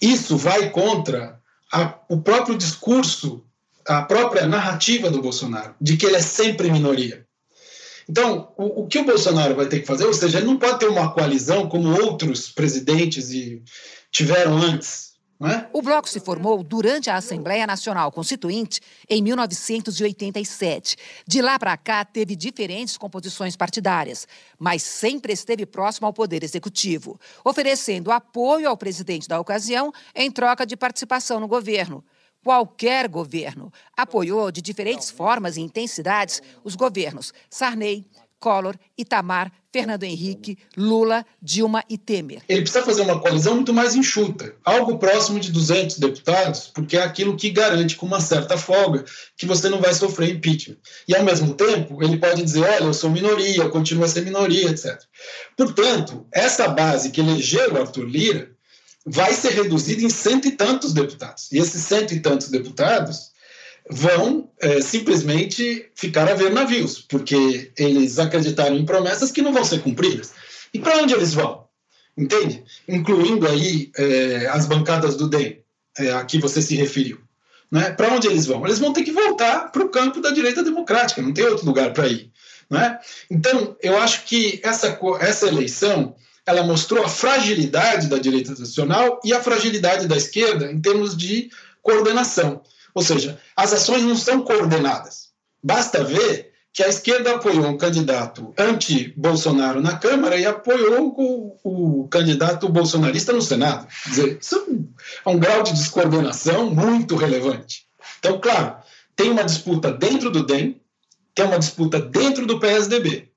Isso 0.00 0.36
vai 0.36 0.70
contra 0.70 1.40
a, 1.72 1.98
o 2.08 2.20
próprio 2.20 2.56
discurso, 2.56 3.44
a 3.86 4.02
própria 4.02 4.46
narrativa 4.46 5.10
do 5.10 5.22
Bolsonaro, 5.22 5.74
de 5.80 5.96
que 5.96 6.06
ele 6.06 6.16
é 6.16 6.22
sempre 6.22 6.70
minoria. 6.70 7.26
Então, 8.10 8.52
o, 8.56 8.82
o, 8.82 8.86
que 8.88 8.98
o 8.98 9.04
Bolsonaro 9.04 9.54
vai 9.54 9.66
ter 9.66 9.78
que 9.78 9.86
fazer, 9.86 10.04
ou 10.04 10.12
seja, 10.12 10.38
ele 10.38 10.46
não 10.48 10.58
pode 10.58 10.80
ter 10.80 10.88
uma 10.88 11.12
coalizão 11.12 11.68
como 11.68 11.96
outros 12.02 12.50
presidentes 12.50 13.30
e 13.30 13.62
tiveram 14.10 14.56
antes. 14.56 15.10
É? 15.42 15.68
O 15.72 15.80
bloco 15.80 16.08
se 16.08 16.18
formou 16.18 16.62
durante 16.64 17.08
a 17.08 17.14
Assembleia 17.14 17.66
Nacional 17.68 18.10
Constituinte 18.10 18.80
em 19.08 19.22
1987. 19.22 20.96
De 21.24 21.40
lá 21.40 21.56
para 21.56 21.76
cá, 21.76 22.04
teve 22.04 22.34
diferentes 22.34 22.98
composições 22.98 23.54
partidárias, 23.54 24.26
mas 24.58 24.82
sempre 24.82 25.32
esteve 25.32 25.64
próximo 25.64 26.08
ao 26.08 26.12
Poder 26.12 26.42
Executivo, 26.42 27.18
oferecendo 27.44 28.10
apoio 28.10 28.68
ao 28.68 28.76
presidente 28.76 29.28
da 29.28 29.40
ocasião 29.40 29.92
em 30.16 30.30
troca 30.32 30.66
de 30.66 30.76
participação 30.76 31.38
no 31.38 31.46
governo. 31.46 32.04
Qualquer 32.42 33.06
governo 33.06 33.70
apoiou 33.96 34.50
de 34.50 34.62
diferentes 34.62 35.10
formas 35.10 35.56
e 35.56 35.60
intensidades 35.60 36.42
os 36.64 36.74
governos 36.74 37.32
Sarney, 37.50 38.06
Collor, 38.40 38.74
Itamar, 38.96 39.52
Fernando 39.70 40.04
Henrique, 40.04 40.56
Lula, 40.74 41.24
Dilma 41.40 41.84
e 41.88 41.98
Temer. 41.98 42.42
Ele 42.48 42.62
precisa 42.62 42.82
fazer 42.82 43.02
uma 43.02 43.20
coalizão 43.20 43.56
muito 43.56 43.74
mais 43.74 43.94
enxuta, 43.94 44.56
algo 44.64 44.98
próximo 44.98 45.38
de 45.38 45.52
200 45.52 45.98
deputados, 45.98 46.70
porque 46.74 46.96
é 46.96 47.02
aquilo 47.02 47.36
que 47.36 47.50
garante 47.50 47.94
com 47.94 48.06
uma 48.06 48.20
certa 48.20 48.56
folga 48.56 49.04
que 49.36 49.44
você 49.44 49.68
não 49.68 49.80
vai 49.80 49.92
sofrer 49.92 50.30
impeachment. 50.30 50.78
E 51.06 51.14
ao 51.14 51.22
mesmo 51.22 51.52
tempo, 51.52 52.02
ele 52.02 52.16
pode 52.16 52.42
dizer: 52.42 52.62
olha, 52.62 52.84
eu 52.84 52.94
sou 52.94 53.10
minoria, 53.10 53.58
eu 53.58 53.70
continuo 53.70 54.04
a 54.04 54.08
ser 54.08 54.24
minoria, 54.24 54.70
etc. 54.70 54.98
Portanto, 55.56 56.26
essa 56.32 56.66
base 56.66 57.10
que 57.10 57.20
elegeu 57.20 57.76
Arthur 57.76 58.06
Lira 58.06 58.50
vai 59.06 59.32
ser 59.32 59.50
reduzida 59.50 60.02
em 60.02 60.10
cento 60.10 60.48
e 60.48 60.52
tantos 60.52 60.92
deputados. 60.92 61.50
E 61.52 61.58
esses 61.58 61.82
cento 61.82 62.12
e 62.12 62.20
tantos 62.20 62.48
deputados 62.48 63.30
vão 63.88 64.50
é, 64.60 64.80
simplesmente 64.80 65.90
ficar 65.94 66.28
a 66.28 66.34
ver 66.34 66.52
navios, 66.52 67.00
porque 67.00 67.72
eles 67.76 68.18
acreditaram 68.18 68.76
em 68.76 68.84
promessas 68.84 69.32
que 69.32 69.42
não 69.42 69.52
vão 69.52 69.64
ser 69.64 69.80
cumpridas. 69.80 70.32
E 70.72 70.78
para 70.78 70.98
onde 70.98 71.14
eles 71.14 71.34
vão? 71.34 71.66
Entende? 72.16 72.62
Incluindo 72.86 73.48
aí 73.48 73.90
é, 73.96 74.46
as 74.48 74.66
bancadas 74.66 75.16
do 75.16 75.28
DEM, 75.28 75.62
é, 75.98 76.12
a 76.12 76.24
que 76.24 76.38
você 76.38 76.60
se 76.60 76.76
referiu. 76.76 77.18
Né? 77.70 77.90
Para 77.92 78.12
onde 78.12 78.26
eles 78.26 78.46
vão? 78.46 78.64
Eles 78.66 78.78
vão 78.78 78.92
ter 78.92 79.02
que 79.02 79.12
voltar 79.12 79.70
para 79.72 79.82
o 79.82 79.88
campo 79.88 80.20
da 80.20 80.30
direita 80.30 80.62
democrática, 80.62 81.22
não 81.22 81.32
tem 81.32 81.44
outro 81.44 81.66
lugar 81.66 81.92
para 81.92 82.08
ir. 82.08 82.30
Né? 82.68 82.98
Então, 83.30 83.76
eu 83.82 83.96
acho 83.98 84.24
que 84.24 84.60
essa, 84.62 84.98
essa 85.20 85.46
eleição 85.48 86.14
ela 86.50 86.62
mostrou 86.62 87.04
a 87.04 87.08
fragilidade 87.08 88.08
da 88.08 88.18
direita 88.18 88.54
tradicional 88.54 89.20
e 89.24 89.32
a 89.32 89.42
fragilidade 89.42 90.06
da 90.06 90.16
esquerda 90.16 90.70
em 90.70 90.80
termos 90.80 91.16
de 91.16 91.50
coordenação. 91.82 92.62
Ou 92.94 93.02
seja, 93.02 93.40
as 93.56 93.72
ações 93.72 94.02
não 94.02 94.16
são 94.16 94.42
coordenadas. 94.42 95.30
Basta 95.62 96.04
ver 96.04 96.50
que 96.72 96.82
a 96.82 96.88
esquerda 96.88 97.34
apoiou 97.34 97.66
um 97.66 97.76
candidato 97.76 98.54
anti-Bolsonaro 98.56 99.80
na 99.80 99.96
Câmara 99.96 100.36
e 100.36 100.46
apoiou 100.46 101.14
o, 101.16 102.02
o, 102.02 102.08
candidato 102.08 102.68
bolsonarista 102.68 103.32
no 103.32 103.42
Senado. 103.42 103.86
Quer 104.04 104.10
dizer, 104.10 104.38
isso 104.40 104.88
é 105.24 105.28
um 105.28 105.38
grau 105.38 105.62
de 105.62 105.72
descoordenação 105.72 106.72
muito 106.72 107.16
relevante. 107.16 107.86
Então, 108.18 108.38
claro, 108.40 108.76
tem 109.16 109.30
uma 109.30 109.42
disputa 109.42 109.90
dentro 109.90 110.30
do 110.30 110.44
DEM, 110.44 110.80
tem 111.34 111.44
uma 111.44 111.58
disputa 111.58 112.00
dentro 112.00 112.46
do 112.46 112.60
PSDB. 112.60 113.29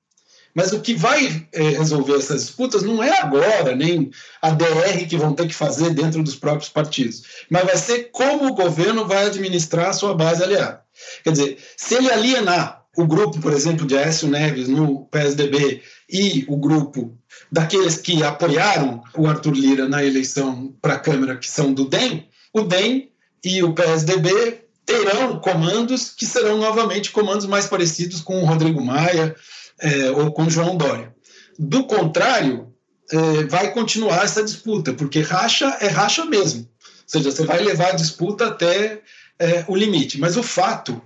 Mas 0.54 0.72
o 0.72 0.80
que 0.80 0.94
vai 0.94 1.46
é, 1.52 1.62
resolver 1.70 2.16
essas 2.16 2.42
disputas 2.42 2.82
não 2.82 3.02
é 3.02 3.20
agora, 3.20 3.74
nem 3.74 4.10
a 4.40 4.50
DR 4.50 5.06
que 5.08 5.16
vão 5.16 5.34
ter 5.34 5.48
que 5.48 5.54
fazer 5.54 5.90
dentro 5.90 6.22
dos 6.22 6.36
próprios 6.36 6.68
partidos, 6.68 7.22
mas 7.50 7.64
vai 7.64 7.76
ser 7.76 8.10
como 8.12 8.46
o 8.46 8.54
governo 8.54 9.06
vai 9.06 9.26
administrar 9.26 9.88
a 9.88 9.92
sua 9.92 10.14
base 10.14 10.42
aliada. 10.42 10.80
Quer 11.24 11.32
dizer, 11.32 11.58
se 11.76 11.94
ele 11.94 12.10
alienar 12.10 12.84
o 12.96 13.06
grupo, 13.06 13.40
por 13.40 13.52
exemplo, 13.52 13.86
de 13.86 13.96
Aécio 13.96 14.28
Neves 14.28 14.68
no 14.68 15.06
PSDB 15.06 15.82
e 16.08 16.44
o 16.48 16.56
grupo 16.56 17.18
daqueles 17.50 17.96
que 17.96 18.22
apoiaram 18.22 19.02
o 19.16 19.26
Arthur 19.26 19.54
Lira 19.54 19.88
na 19.88 20.04
eleição 20.04 20.72
para 20.80 20.94
a 20.94 20.98
Câmara, 20.98 21.36
que 21.36 21.50
são 21.50 21.72
do 21.72 21.88
DEM, 21.88 22.28
o 22.52 22.62
DEM 22.62 23.10
e 23.44 23.62
o 23.62 23.74
PSDB 23.74 24.64
terão 24.86 25.40
comandos 25.40 26.10
que 26.10 26.26
serão 26.26 26.58
novamente 26.58 27.10
comandos 27.10 27.46
mais 27.46 27.66
parecidos 27.66 28.20
com 28.20 28.40
o 28.42 28.44
Rodrigo 28.44 28.84
Maia, 28.84 29.34
é, 29.80 30.10
ou 30.10 30.32
com 30.32 30.48
João 30.48 30.76
Dória. 30.76 31.14
Do 31.58 31.84
contrário, 31.84 32.72
é, 33.10 33.44
vai 33.44 33.72
continuar 33.72 34.24
essa 34.24 34.42
disputa, 34.42 34.92
porque 34.92 35.20
racha 35.20 35.76
é 35.80 35.88
racha 35.88 36.24
mesmo. 36.24 36.60
Ou 36.60 36.88
seja, 37.06 37.30
você 37.30 37.44
vai 37.44 37.60
levar 37.60 37.90
a 37.90 37.96
disputa 37.96 38.46
até 38.46 39.02
é, 39.38 39.64
o 39.68 39.76
limite. 39.76 40.18
Mas 40.18 40.36
o 40.36 40.42
fato 40.42 41.00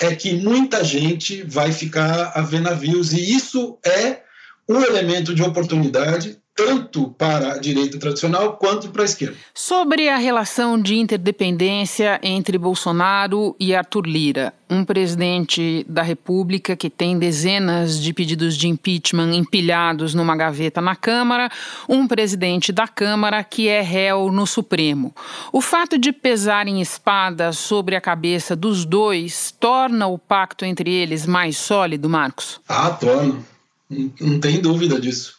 é 0.00 0.14
que 0.14 0.34
muita 0.34 0.84
gente 0.84 1.42
vai 1.42 1.72
ficar 1.72 2.32
a 2.34 2.42
ver 2.42 2.60
navios, 2.60 3.12
e 3.12 3.34
isso 3.34 3.78
é 3.84 4.22
um 4.68 4.82
elemento 4.82 5.34
de 5.34 5.42
oportunidade 5.42 6.38
tanto 6.58 7.14
para 7.16 7.52
a 7.52 7.58
direita 7.58 8.00
tradicional 8.00 8.56
quanto 8.56 8.88
para 8.88 9.02
a 9.02 9.04
esquerda. 9.04 9.36
Sobre 9.54 10.08
a 10.08 10.16
relação 10.16 10.76
de 10.76 10.96
interdependência 10.96 12.18
entre 12.20 12.58
Bolsonaro 12.58 13.54
e 13.60 13.72
Arthur 13.72 14.04
Lira, 14.04 14.52
um 14.68 14.84
presidente 14.84 15.86
da 15.88 16.02
República 16.02 16.74
que 16.74 16.90
tem 16.90 17.16
dezenas 17.16 18.00
de 18.00 18.12
pedidos 18.12 18.56
de 18.56 18.66
impeachment 18.66 19.36
empilhados 19.36 20.14
numa 20.14 20.34
gaveta 20.34 20.80
na 20.80 20.96
Câmara, 20.96 21.48
um 21.88 22.08
presidente 22.08 22.72
da 22.72 22.88
Câmara 22.88 23.44
que 23.44 23.68
é 23.68 23.80
réu 23.80 24.32
no 24.32 24.44
Supremo. 24.44 25.14
O 25.52 25.60
fato 25.60 25.96
de 25.96 26.10
pesarem 26.10 26.80
espadas 26.80 27.56
sobre 27.56 27.94
a 27.94 28.00
cabeça 28.00 28.56
dos 28.56 28.84
dois 28.84 29.54
torna 29.60 30.08
o 30.08 30.18
pacto 30.18 30.64
entre 30.64 30.90
eles 30.92 31.24
mais 31.24 31.56
sólido, 31.56 32.08
Marcos? 32.10 32.60
Ah, 32.68 32.90
torna. 32.90 33.57
Não, 33.88 34.40
tem 34.40 34.60
dúvida 34.60 35.00
disso. 35.00 35.36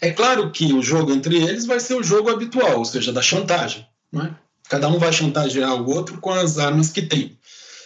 É 0.00 0.10
claro 0.10 0.50
que 0.50 0.72
o 0.72 0.82
jogo 0.82 1.12
entre 1.12 1.36
eles 1.36 1.66
vai 1.66 1.78
ser 1.78 1.94
o 1.94 2.02
jogo 2.02 2.30
habitual, 2.30 2.78
ou 2.78 2.84
seja, 2.84 3.12
da 3.12 3.20
chantagem. 3.20 3.86
Né? 4.12 4.34
Cada 4.68 4.88
um 4.88 4.98
vai 4.98 5.12
chantagear 5.12 5.74
o 5.74 5.90
outro 5.90 6.18
com 6.18 6.30
as 6.30 6.58
armas 6.58 6.90
que 6.90 7.02
tem. 7.02 7.38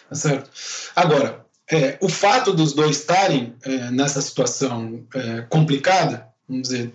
Tá 0.08 0.14
certo? 0.14 0.50
Agora, 0.94 1.44
é, 1.70 1.98
o 2.00 2.08
fato 2.08 2.52
dos 2.52 2.72
dois 2.72 2.98
estarem 2.98 3.54
é, 3.62 3.90
nessa 3.90 4.20
situação 4.20 5.04
é, 5.14 5.42
complicada, 5.42 6.28
vamos 6.48 6.68
dizer, 6.68 6.92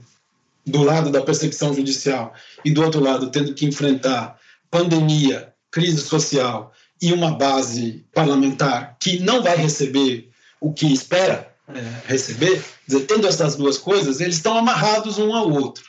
do 0.66 0.84
lado 0.84 1.12
da 1.12 1.22
perseguição 1.22 1.74
judicial 1.74 2.34
e 2.64 2.72
do 2.72 2.84
outro 2.84 3.02
lado 3.02 3.32
tendo 3.32 3.54
que 3.54 3.66
enfrentar 3.66 4.38
pandemia, 4.70 5.54
crise 5.72 6.02
social 6.02 6.72
e 7.02 7.12
uma 7.12 7.36
base 7.36 8.06
parlamentar 8.14 8.96
que 9.00 9.20
não 9.20 9.42
vai 9.42 9.58
receber 9.58 10.30
o 10.62 10.72
que 10.72 10.92
espera 10.92 11.52
é, 11.74 12.08
receber, 12.08 12.64
dizer, 12.88 13.06
tendo 13.06 13.28
essas 13.28 13.56
duas 13.56 13.78
coisas, 13.78 14.20
eles 14.20 14.36
estão 14.36 14.58
amarrados 14.58 15.18
um 15.18 15.34
ao 15.34 15.50
outro, 15.50 15.86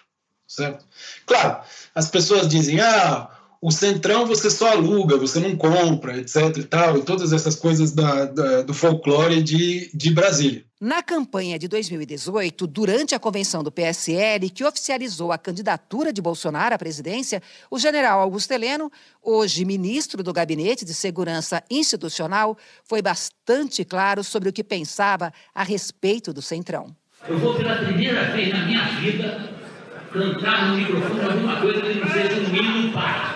certo? 0.47 0.85
Claro, 1.27 1.63
as 1.95 2.09
pessoas 2.09 2.49
dizem, 2.49 2.81
ah, 2.81 3.29
o 3.63 3.71
Centrão 3.71 4.27
você 4.27 4.51
só 4.51 4.71
aluga, 4.71 5.19
você 5.19 5.39
não 5.39 5.55
compra, 5.55 6.17
etc 6.17 6.57
e 6.57 6.63
tal, 6.63 6.97
e 6.97 7.03
todas 7.03 7.33
essas 7.33 7.55
coisas 7.55 7.93
da, 7.93 8.25
da, 8.25 8.63
do 8.63 8.73
folclore 8.73 9.43
de, 9.43 9.91
de 9.93 10.11
Brasília. 10.11 10.65
Na 10.81 11.03
campanha 11.03 11.59
de 11.59 11.69
2018, 11.69 12.67
durante 12.67 13.15
a 13.15 13.19
convenção 13.19 13.63
do 13.63 13.71
PSL, 13.71 14.49
que 14.49 14.65
oficializou 14.65 15.31
a 15.31 15.37
candidatura 15.37 16.11
de 16.11 16.23
Bolsonaro 16.23 16.75
à 16.75 16.79
presidência, 16.79 17.43
o 17.71 17.79
general 17.79 18.21
Augusto 18.21 18.51
Heleno, 18.53 18.91
hoje 19.23 19.67
ministro 19.67 20.23
do 20.23 20.33
Gabinete 20.33 20.83
de 20.87 20.95
Segurança 20.95 21.63
Institucional, 21.71 22.57
foi 22.83 23.03
bastante 23.03 23.85
claro 23.85 24.25
sobre 24.25 24.49
o 24.49 24.53
que 24.55 24.65
pensava 24.65 25.31
a 25.55 25.63
respeito 25.63 26.33
do 26.33 26.41
Centrão. 26.41 26.97
Eu 27.29 27.39
vou 27.39 27.55
pela 27.55 27.77
primeira 27.77 28.33
vez 28.33 28.49
na 28.49 28.65
minha 28.65 28.87
vida 29.01 29.51
cantar 30.11 30.71
no 30.71 30.77
microfone 30.77 31.21
alguma 31.21 31.61
coisa 31.61 31.83
que 31.83 31.95
não 31.95 32.09
seja 32.09 32.41
um 32.41 32.49
mínimo 32.49 32.93
par. 32.95 33.30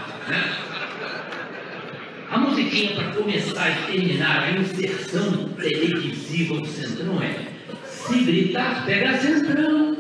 Musiquinha 2.45 2.95
para 2.95 3.13
começar 3.13 3.71
e 3.71 3.93
terminar 3.93 4.45
a 4.45 4.51
inserção 4.53 5.49
televisiva 5.55 6.61
do 6.61 6.67
Centrão 6.67 7.23
é 7.23 7.47
se 7.87 8.25
gritar, 8.25 8.85
pega 8.85 9.19
Centrão. 9.19 9.97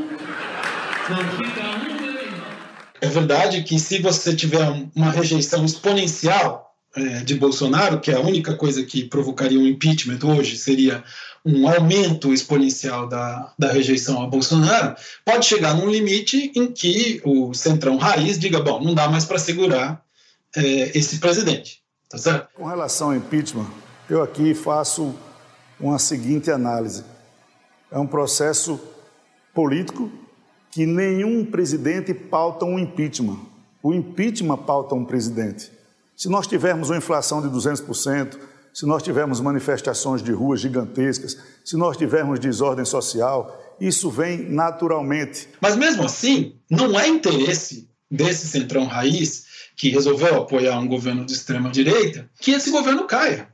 Não 1.09 1.29
fica 1.37 1.63
um, 1.63 2.43
É 3.01 3.09
verdade 3.09 3.63
que 3.63 3.79
se 3.79 3.99
você 3.99 4.35
tiver 4.37 4.67
uma 4.95 5.11
rejeição 5.11 5.65
exponencial 5.65 6.75
é, 6.97 7.25
de 7.25 7.35
Bolsonaro, 7.35 8.01
que 8.01 8.11
é 8.11 8.15
a 8.15 8.21
única 8.21 8.55
coisa 8.55 8.85
que 8.85 9.05
provocaria 9.05 9.59
um 9.59 9.67
impeachment 9.67 10.19
hoje 10.23 10.57
seria 10.57 11.03
um 11.45 11.69
aumento 11.69 12.33
exponencial 12.33 13.09
da, 13.09 13.53
da 13.59 13.73
rejeição 13.73 14.23
a 14.23 14.27
Bolsonaro, 14.27 14.95
pode 15.25 15.47
chegar 15.47 15.75
num 15.75 15.91
limite 15.91 16.53
em 16.55 16.73
que 16.73 17.21
o 17.25 17.53
centrão 17.53 17.97
raiz 17.97 18.39
diga: 18.39 18.61
bom, 18.61 18.83
não 18.83 18.95
dá 18.95 19.09
mais 19.09 19.25
para 19.25 19.39
segurar 19.39 20.03
é, 20.57 20.97
esse 20.97 21.19
presidente. 21.19 21.84
Tá 22.15 22.19
certo? 22.19 22.49
Com 22.55 22.65
relação 22.65 23.09
ao 23.09 23.17
impeachment, 23.17 23.67
eu 24.09 24.23
aqui 24.23 24.55
faço 24.55 25.13
uma 25.81 25.99
seguinte 25.99 26.49
análise. 26.49 27.03
É 27.91 27.99
um 27.99 28.07
processo 28.07 28.81
político 29.53 30.09
que 30.71 30.87
nenhum 30.87 31.45
presidente 31.45 32.15
pauta 32.15 32.65
um 32.65 32.79
impeachment. 32.79 33.41
O 33.83 33.93
impeachment 33.93 34.59
pauta 34.59 34.95
um 34.95 35.05
presidente. 35.05 35.73
Se 36.17 36.29
nós 36.29 36.47
tivermos 36.47 36.89
uma 36.89 36.99
inflação 36.99 37.43
de 37.43 37.49
200%, 37.49 38.39
se 38.73 38.87
nós 38.87 39.03
tivermos 39.03 39.41
manifestações 39.41 40.23
de 40.23 40.31
ruas 40.31 40.61
gigantescas, 40.61 41.37
se 41.65 41.77
nós 41.77 41.97
tivermos 41.97 42.39
desordem 42.39 42.85
social, 42.85 43.61
isso 43.81 44.09
vem 44.09 44.49
naturalmente. 44.51 45.49
Mas 45.61 45.75
mesmo 45.75 46.05
assim, 46.05 46.61
não 46.71 46.99
é 46.99 47.09
interesse 47.09 47.91
desse 48.09 48.47
centrão 48.47 48.85
raiz 48.85 49.47
que 49.77 49.91
resolveu 49.91 50.37
apoiar 50.37 50.79
um 50.79 50.87
governo 50.87 51.25
de 51.25 51.33
extrema 51.33 51.71
direita 51.71 52.31
que 52.41 52.53
esse 52.53 52.71
governo 52.71 53.07
caia. 53.07 53.49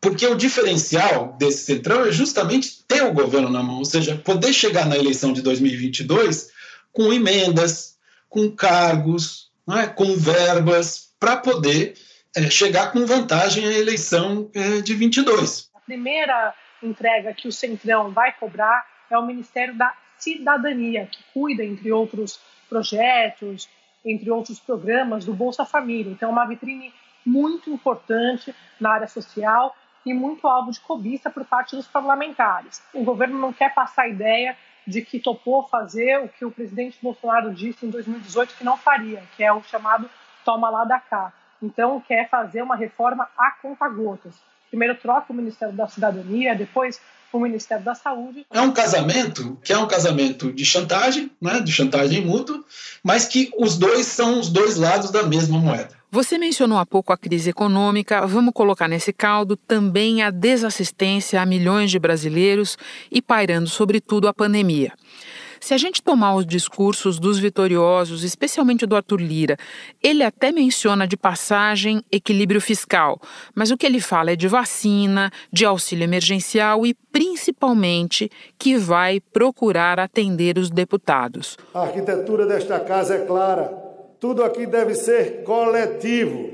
Porque 0.00 0.26
o 0.26 0.34
diferencial 0.34 1.36
desse 1.38 1.64
centrão 1.64 2.04
é 2.04 2.12
justamente 2.12 2.82
ter 2.88 3.02
o 3.04 3.12
governo 3.12 3.48
na 3.48 3.62
mão, 3.62 3.78
ou 3.78 3.84
seja, 3.84 4.16
poder 4.16 4.52
chegar 4.52 4.86
na 4.86 4.96
eleição 4.96 5.32
de 5.32 5.42
2022 5.42 6.50
com 6.92 7.12
emendas, 7.12 7.96
com 8.28 8.50
cargos, 8.50 9.50
é? 9.70 9.86
com 9.86 10.16
verbas, 10.16 11.12
para 11.20 11.36
poder 11.36 11.94
é, 12.36 12.50
chegar 12.50 12.92
com 12.92 13.06
vantagem 13.06 13.64
à 13.64 13.72
eleição 13.72 14.50
é, 14.54 14.80
de 14.80 14.94
22. 14.94 15.70
A 15.74 15.80
primeira 15.80 16.54
entrega 16.82 17.32
que 17.32 17.46
o 17.46 17.52
Centrão 17.52 18.10
vai 18.10 18.32
cobrar 18.32 18.84
é 19.10 19.16
o 19.16 19.26
Ministério 19.26 19.76
da 19.76 19.94
Cidadania, 20.18 21.06
que 21.06 21.22
cuida, 21.32 21.64
entre 21.64 21.92
outros 21.92 22.40
projetos, 22.68 23.68
entre 24.04 24.30
outros 24.30 24.58
programas, 24.58 25.24
do 25.24 25.32
Bolsa 25.32 25.64
Família. 25.64 26.12
Então, 26.12 26.28
é 26.28 26.32
uma 26.32 26.46
vitrine 26.46 26.92
muito 27.24 27.70
importante 27.70 28.54
na 28.80 28.90
área 28.90 29.06
social 29.06 29.74
e 30.04 30.12
muito 30.12 30.46
alvo 30.46 30.72
de 30.72 30.80
cobiça 30.80 31.30
por 31.30 31.44
parte 31.44 31.76
dos 31.76 31.86
parlamentares. 31.86 32.82
O 32.92 33.04
governo 33.04 33.38
não 33.38 33.52
quer 33.52 33.72
passar 33.72 34.02
a 34.02 34.08
ideia 34.08 34.56
de 34.86 35.02
que 35.02 35.20
topou 35.20 35.62
fazer 35.68 36.18
o 36.18 36.28
que 36.28 36.44
o 36.44 36.50
presidente 36.50 36.98
Bolsonaro 37.00 37.54
disse 37.54 37.86
em 37.86 37.90
2018 37.90 38.56
que 38.56 38.64
não 38.64 38.76
faria, 38.76 39.22
que 39.36 39.44
é 39.44 39.52
o 39.52 39.62
chamado 39.62 40.10
toma 40.44 40.68
lá 40.68 40.84
da 40.84 40.98
cá. 40.98 41.32
Então, 41.62 42.00
quer 42.00 42.28
fazer 42.28 42.62
uma 42.62 42.74
reforma 42.74 43.28
a 43.38 43.52
conta-gotas. 43.52 44.34
Primeiro 44.68 44.96
troca 44.96 45.32
o 45.32 45.36
Ministério 45.36 45.74
da 45.74 45.86
Cidadania, 45.86 46.56
depois 46.56 47.00
o 47.38 47.40
Ministério 47.40 47.84
da 47.84 47.94
Saúde. 47.94 48.46
É 48.50 48.60
um 48.60 48.72
casamento 48.72 49.58
que 49.62 49.72
é 49.72 49.78
um 49.78 49.86
casamento 49.86 50.52
de 50.52 50.64
chantagem, 50.64 51.30
né, 51.40 51.60
de 51.60 51.72
chantagem 51.72 52.24
mútua, 52.24 52.62
mas 53.02 53.26
que 53.26 53.50
os 53.58 53.76
dois 53.76 54.06
são 54.06 54.40
os 54.40 54.48
dois 54.48 54.76
lados 54.76 55.10
da 55.10 55.22
mesma 55.22 55.58
moeda. 55.58 55.90
Você 56.10 56.36
mencionou 56.36 56.76
há 56.76 56.84
pouco 56.84 57.10
a 57.10 57.16
crise 57.16 57.48
econômica, 57.48 58.26
vamos 58.26 58.52
colocar 58.52 58.86
nesse 58.86 59.14
caldo 59.14 59.56
também 59.56 60.22
a 60.22 60.30
desassistência 60.30 61.40
a 61.40 61.46
milhões 61.46 61.90
de 61.90 61.98
brasileiros 61.98 62.76
e 63.10 63.22
pairando 63.22 63.66
sobretudo 63.66 64.28
a 64.28 64.34
pandemia. 64.34 64.92
Se 65.62 65.72
a 65.72 65.78
gente 65.78 66.02
tomar 66.02 66.34
os 66.34 66.44
discursos 66.44 67.20
dos 67.20 67.38
vitoriosos, 67.38 68.24
especialmente 68.24 68.84
do 68.84 68.96
Arthur 68.96 69.20
Lira, 69.20 69.56
ele 70.02 70.24
até 70.24 70.50
menciona 70.50 71.06
de 71.06 71.16
passagem 71.16 72.02
equilíbrio 72.10 72.60
fiscal, 72.60 73.20
mas 73.54 73.70
o 73.70 73.76
que 73.76 73.86
ele 73.86 74.00
fala 74.00 74.32
é 74.32 74.36
de 74.36 74.48
vacina, 74.48 75.30
de 75.52 75.64
auxílio 75.64 76.02
emergencial 76.02 76.84
e 76.84 76.92
principalmente 77.12 78.28
que 78.58 78.76
vai 78.76 79.20
procurar 79.20 80.00
atender 80.00 80.58
os 80.58 80.68
deputados. 80.68 81.56
A 81.72 81.82
arquitetura 81.82 82.44
desta 82.44 82.80
casa 82.80 83.14
é 83.14 83.24
clara. 83.24 83.72
Tudo 84.18 84.42
aqui 84.42 84.66
deve 84.66 84.96
ser 84.96 85.44
coletivo. 85.44 86.50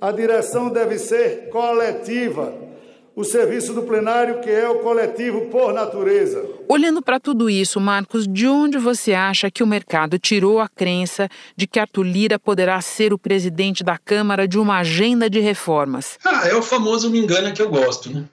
A 0.00 0.12
direção 0.12 0.70
deve 0.70 1.00
ser 1.00 1.48
coletiva 1.50 2.69
o 3.14 3.24
serviço 3.24 3.74
do 3.74 3.82
plenário, 3.82 4.40
que 4.40 4.50
é 4.50 4.68
o 4.68 4.78
coletivo 4.78 5.46
por 5.46 5.72
natureza. 5.72 6.44
Olhando 6.68 7.02
para 7.02 7.18
tudo 7.18 7.50
isso, 7.50 7.80
Marcos, 7.80 8.26
de 8.26 8.46
onde 8.46 8.78
você 8.78 9.12
acha 9.12 9.50
que 9.50 9.62
o 9.62 9.66
mercado 9.66 10.18
tirou 10.18 10.60
a 10.60 10.68
crença 10.68 11.28
de 11.56 11.66
que 11.66 11.78
Arthur 11.78 12.04
Lira 12.04 12.38
poderá 12.38 12.80
ser 12.80 13.12
o 13.12 13.18
presidente 13.18 13.82
da 13.82 13.98
Câmara 13.98 14.46
de 14.46 14.58
uma 14.58 14.78
agenda 14.78 15.28
de 15.28 15.40
reformas? 15.40 16.18
Ah, 16.24 16.48
é 16.48 16.54
o 16.54 16.62
famoso 16.62 17.10
me 17.10 17.18
engana 17.18 17.52
que 17.52 17.60
eu 17.60 17.68
gosto, 17.68 18.10
né? 18.10 18.24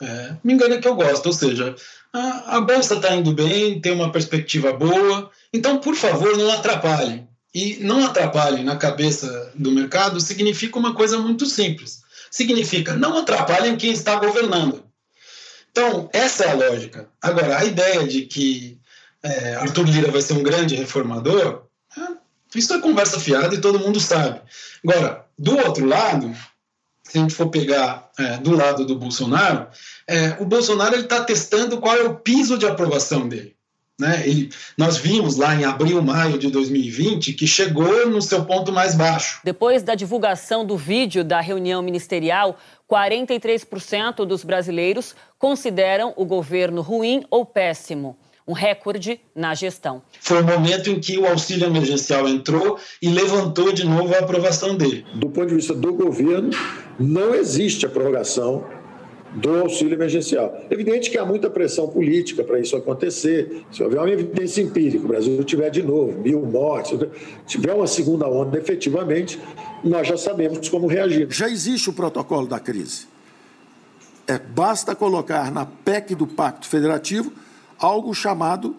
É, 0.00 0.34
me 0.44 0.52
engana 0.52 0.78
que 0.78 0.86
eu 0.86 0.94
gosto, 0.94 1.26
ou 1.26 1.32
seja, 1.32 1.74
a, 2.12 2.58
a 2.58 2.60
bolsa 2.60 2.94
está 2.94 3.14
indo 3.14 3.32
bem, 3.32 3.80
tem 3.80 3.92
uma 3.92 4.12
perspectiva 4.12 4.72
boa, 4.72 5.30
então, 5.52 5.78
por 5.78 5.94
favor, 5.94 6.36
não 6.36 6.50
atrapalhem. 6.52 7.26
E 7.54 7.78
não 7.80 8.04
atrapalhem 8.04 8.62
na 8.62 8.76
cabeça 8.76 9.50
do 9.54 9.70
mercado 9.70 10.20
significa 10.20 10.78
uma 10.78 10.94
coisa 10.94 11.16
muito 11.16 11.46
simples 11.46 12.04
significa 12.36 12.94
não 12.94 13.16
atrapalhem 13.16 13.76
quem 13.76 13.92
está 13.92 14.16
governando. 14.16 14.84
Então, 15.70 16.08
essa 16.12 16.44
é 16.44 16.50
a 16.50 16.54
lógica. 16.54 17.08
Agora, 17.20 17.58
a 17.58 17.64
ideia 17.64 18.06
de 18.06 18.22
que 18.22 18.78
é, 19.22 19.54
Arthur 19.54 19.86
Lira 19.86 20.10
vai 20.10 20.20
ser 20.20 20.34
um 20.34 20.42
grande 20.42 20.74
reformador, 20.74 21.64
é, 21.96 22.00
isso 22.54 22.74
é 22.74 22.80
conversa 22.80 23.18
fiada 23.18 23.54
e 23.54 23.60
todo 23.60 23.78
mundo 23.78 23.98
sabe. 23.98 24.42
Agora, 24.86 25.24
do 25.38 25.56
outro 25.56 25.86
lado, 25.86 26.34
se 27.02 27.16
a 27.16 27.20
gente 27.22 27.34
for 27.34 27.48
pegar 27.48 28.10
é, 28.18 28.36
do 28.36 28.54
lado 28.54 28.84
do 28.84 28.98
Bolsonaro, 28.98 29.68
é, 30.06 30.36
o 30.38 30.44
Bolsonaro 30.44 30.96
está 30.96 31.24
testando 31.24 31.78
qual 31.78 31.96
é 31.96 32.02
o 32.02 32.16
piso 32.16 32.58
de 32.58 32.66
aprovação 32.66 33.26
dele. 33.26 33.55
Né? 33.98 34.28
Ele, 34.28 34.50
nós 34.76 34.98
vimos 34.98 35.36
lá 35.36 35.54
em 35.54 35.64
abril, 35.64 36.02
maio 36.02 36.38
de 36.38 36.50
2020 36.50 37.32
que 37.32 37.46
chegou 37.46 38.10
no 38.10 38.20
seu 38.20 38.44
ponto 38.44 38.70
mais 38.70 38.94
baixo. 38.94 39.40
Depois 39.42 39.82
da 39.82 39.94
divulgação 39.94 40.66
do 40.66 40.76
vídeo 40.76 41.24
da 41.24 41.40
reunião 41.40 41.80
ministerial, 41.80 42.58
43% 42.90 44.26
dos 44.26 44.44
brasileiros 44.44 45.14
consideram 45.38 46.12
o 46.16 46.26
governo 46.26 46.82
ruim 46.82 47.24
ou 47.30 47.46
péssimo. 47.46 48.18
Um 48.46 48.52
recorde 48.52 49.18
na 49.34 49.54
gestão. 49.54 50.02
Foi 50.20 50.40
o 50.40 50.46
momento 50.46 50.88
em 50.88 51.00
que 51.00 51.18
o 51.18 51.26
auxílio 51.26 51.66
emergencial 51.66 52.28
entrou 52.28 52.78
e 53.02 53.08
levantou 53.08 53.72
de 53.72 53.84
novo 53.84 54.14
a 54.14 54.18
aprovação 54.18 54.76
dele. 54.76 55.04
Do 55.14 55.30
ponto 55.30 55.48
de 55.48 55.56
vista 55.56 55.74
do 55.74 55.92
governo, 55.94 56.50
não 56.96 57.34
existe 57.34 57.86
a 57.86 57.88
prorrogação 57.88 58.75
do 59.36 59.60
auxílio 59.60 59.94
emergencial. 59.94 60.64
Evidente 60.70 61.10
que 61.10 61.18
há 61.18 61.24
muita 61.24 61.50
pressão 61.50 61.88
política 61.88 62.42
para 62.42 62.58
isso 62.58 62.76
acontecer. 62.76 63.64
Se 63.70 63.82
houver 63.82 64.00
uma 64.00 64.10
evidência 64.10 64.62
empírica, 64.62 65.04
o 65.04 65.08
Brasil 65.08 65.44
tiver 65.44 65.70
de 65.70 65.82
novo 65.82 66.18
mil 66.20 66.44
mortes, 66.44 66.98
tiver 67.46 67.74
uma 67.74 67.86
segunda 67.86 68.26
onda 68.26 68.58
efetivamente, 68.58 69.38
nós 69.84 70.08
já 70.08 70.16
sabemos 70.16 70.68
como 70.68 70.86
reagir. 70.86 71.28
Já 71.30 71.48
existe 71.48 71.90
o 71.90 71.92
protocolo 71.92 72.46
da 72.46 72.58
crise. 72.58 73.06
É, 74.26 74.38
basta 74.38 74.94
colocar 74.94 75.52
na 75.52 75.66
PEC 75.66 76.14
do 76.14 76.26
Pacto 76.26 76.66
Federativo 76.66 77.32
algo 77.78 78.12
chamado 78.14 78.74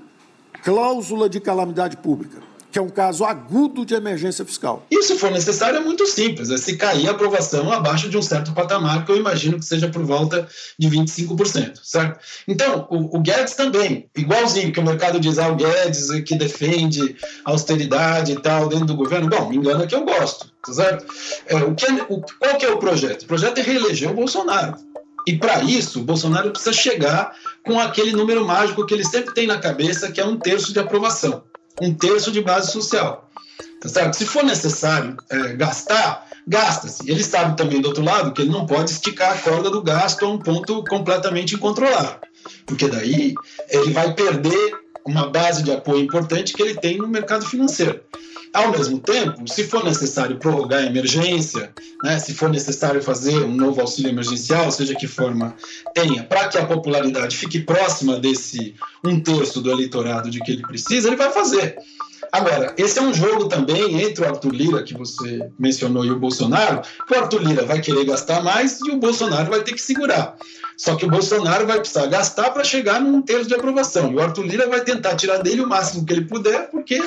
cláusula 0.63 1.29
de 1.29 1.39
calamidade 1.39 1.95
pública 1.97 2.47
que 2.71 2.77
é 2.77 2.81
um 2.81 2.89
caso 2.89 3.23
agudo 3.23 3.85
de 3.85 3.93
emergência 3.93 4.45
fiscal. 4.45 4.85
E 4.91 5.01
se 5.03 5.17
for 5.17 5.31
necessário, 5.31 5.77
é 5.77 5.79
muito 5.79 6.05
simples. 6.05 6.49
É 6.49 6.57
se 6.57 6.77
cair 6.77 7.07
a 7.07 7.11
aprovação 7.11 7.71
abaixo 7.71 8.09
de 8.09 8.17
um 8.17 8.21
certo 8.21 8.53
patamar, 8.53 9.05
que 9.05 9.11
eu 9.11 9.17
imagino 9.17 9.57
que 9.57 9.65
seja 9.65 9.87
por 9.87 10.03
volta 10.03 10.47
de 10.77 10.89
25%, 10.89 11.79
certo? 11.83 12.19
Então, 12.47 12.87
o, 12.89 13.17
o 13.17 13.19
Guedes 13.21 13.53
também, 13.53 14.09
igualzinho 14.15 14.71
que 14.71 14.79
o 14.79 14.85
mercado 14.85 15.19
diz, 15.19 15.39
ah, 15.39 15.49
o 15.49 15.55
Guedes 15.55 16.09
que 16.25 16.35
defende 16.35 17.15
austeridade 17.45 18.33
e 18.33 18.41
tal 18.41 18.67
dentro 18.67 18.85
do 18.85 18.95
governo. 18.95 19.29
Bom, 19.29 19.49
me 19.49 19.57
engana 19.57 19.87
que 19.87 19.95
eu 19.95 20.03
gosto, 20.03 20.51
tá 20.65 20.73
certo? 20.73 21.05
É, 21.47 21.55
o 21.55 21.73
que 21.73 21.85
é, 21.85 22.05
o, 22.09 22.21
qual 22.21 22.57
que 22.57 22.65
é 22.65 22.69
o 22.69 22.77
projeto? 22.77 23.23
O 23.23 23.27
projeto 23.27 23.57
é 23.59 23.61
reeleger 23.61 24.11
o 24.11 24.15
Bolsonaro. 24.15 24.75
E 25.25 25.37
para 25.37 25.61
isso, 25.61 25.99
o 25.99 26.03
Bolsonaro 26.03 26.51
precisa 26.51 26.71
chegar 26.71 27.33
com 27.65 27.77
aquele 27.77 28.13
número 28.13 28.45
mágico 28.45 28.85
que 28.85 28.93
ele 28.93 29.03
sempre 29.03 29.33
tem 29.33 29.45
na 29.45 29.57
cabeça, 29.57 30.09
que 30.09 30.21
é 30.21 30.25
um 30.25 30.37
terço 30.37 30.71
de 30.71 30.79
aprovação 30.79 31.43
um 31.81 31.93
terço 31.93 32.31
de 32.31 32.41
base 32.41 32.71
social. 32.71 33.29
Tá 33.81 33.89
certo? 33.89 34.15
Se 34.15 34.25
for 34.25 34.43
necessário 34.43 35.15
é, 35.29 35.53
gastar, 35.53 36.27
gasta-se. 36.47 37.09
Ele 37.09 37.23
sabe 37.23 37.55
também, 37.55 37.81
do 37.81 37.89
outro 37.89 38.03
lado, 38.03 38.33
que 38.33 38.41
ele 38.41 38.51
não 38.51 38.65
pode 38.65 38.91
esticar 38.91 39.33
a 39.33 39.37
corda 39.37 39.69
do 39.69 39.81
gasto 39.81 40.25
a 40.25 40.29
um 40.29 40.39
ponto 40.39 40.83
completamente 40.85 41.55
incontrolável, 41.55 42.15
porque 42.65 42.87
daí 42.87 43.35
ele 43.69 43.91
vai 43.91 44.13
perder 44.13 44.75
uma 45.05 45.29
base 45.29 45.63
de 45.63 45.71
apoio 45.71 46.03
importante 46.03 46.53
que 46.53 46.61
ele 46.61 46.75
tem 46.75 46.97
no 46.97 47.07
mercado 47.07 47.45
financeiro. 47.45 48.01
Ao 48.57 48.71
mesmo 48.71 48.97
tempo, 48.97 49.47
se 49.47 49.65
for 49.65 49.83
necessário 49.83 50.37
prorrogar 50.37 50.79
a 50.79 50.85
emergência, 50.87 51.71
né, 52.03 52.17
se 52.17 52.33
for 52.33 52.49
necessário 52.49 53.03
fazer 53.03 53.43
um 53.43 53.53
novo 53.53 53.79
auxílio 53.81 54.09
emergencial, 54.09 54.71
seja 54.71 54.95
que 54.95 55.05
forma 55.05 55.55
tenha, 55.93 56.23
para 56.23 56.47
que 56.47 56.57
a 56.57 56.65
popularidade 56.65 57.37
fique 57.37 57.59
próxima 57.59 58.19
desse 58.19 58.73
um 59.05 59.19
terço 59.19 59.61
do 59.61 59.69
eleitorado 59.69 60.31
de 60.31 60.39
que 60.39 60.53
ele 60.53 60.63
precisa, 60.63 61.07
ele 61.07 61.15
vai 61.15 61.31
fazer. 61.31 61.77
Agora, 62.31 62.73
esse 62.79 62.97
é 62.97 63.01
um 63.01 63.13
jogo 63.13 63.47
também 63.47 64.01
entre 64.01 64.23
o 64.23 64.27
Arthur 64.27 64.51
Lira, 64.51 64.81
que 64.81 64.95
você 64.95 65.47
mencionou, 65.59 66.03
e 66.03 66.09
o 66.09 66.19
Bolsonaro, 66.19 66.81
que 67.07 67.13
o 67.13 67.19
Arthur 67.19 67.43
Lira 67.43 67.63
vai 67.63 67.79
querer 67.79 68.05
gastar 68.05 68.43
mais 68.43 68.79
e 68.81 68.89
o 68.89 68.97
Bolsonaro 68.97 69.51
vai 69.51 69.61
ter 69.61 69.73
que 69.73 69.81
segurar. 69.81 70.35
Só 70.77 70.95
que 70.95 71.05
o 71.05 71.09
Bolsonaro 71.09 71.65
vai 71.65 71.79
precisar 71.79 72.05
gastar 72.05 72.51
para 72.51 72.63
chegar 72.63 73.01
num 73.01 73.19
terço 73.19 73.47
de 73.47 73.55
aprovação. 73.55 74.11
E 74.11 74.15
o 74.15 74.21
Arthur 74.21 74.45
Lira 74.45 74.69
vai 74.69 74.81
tentar 74.81 75.15
tirar 75.15 75.37
dele 75.37 75.61
o 75.61 75.67
máximo 75.67 76.05
que 76.05 76.13
ele 76.13 76.25
puder, 76.25 76.69
porque 76.69 77.03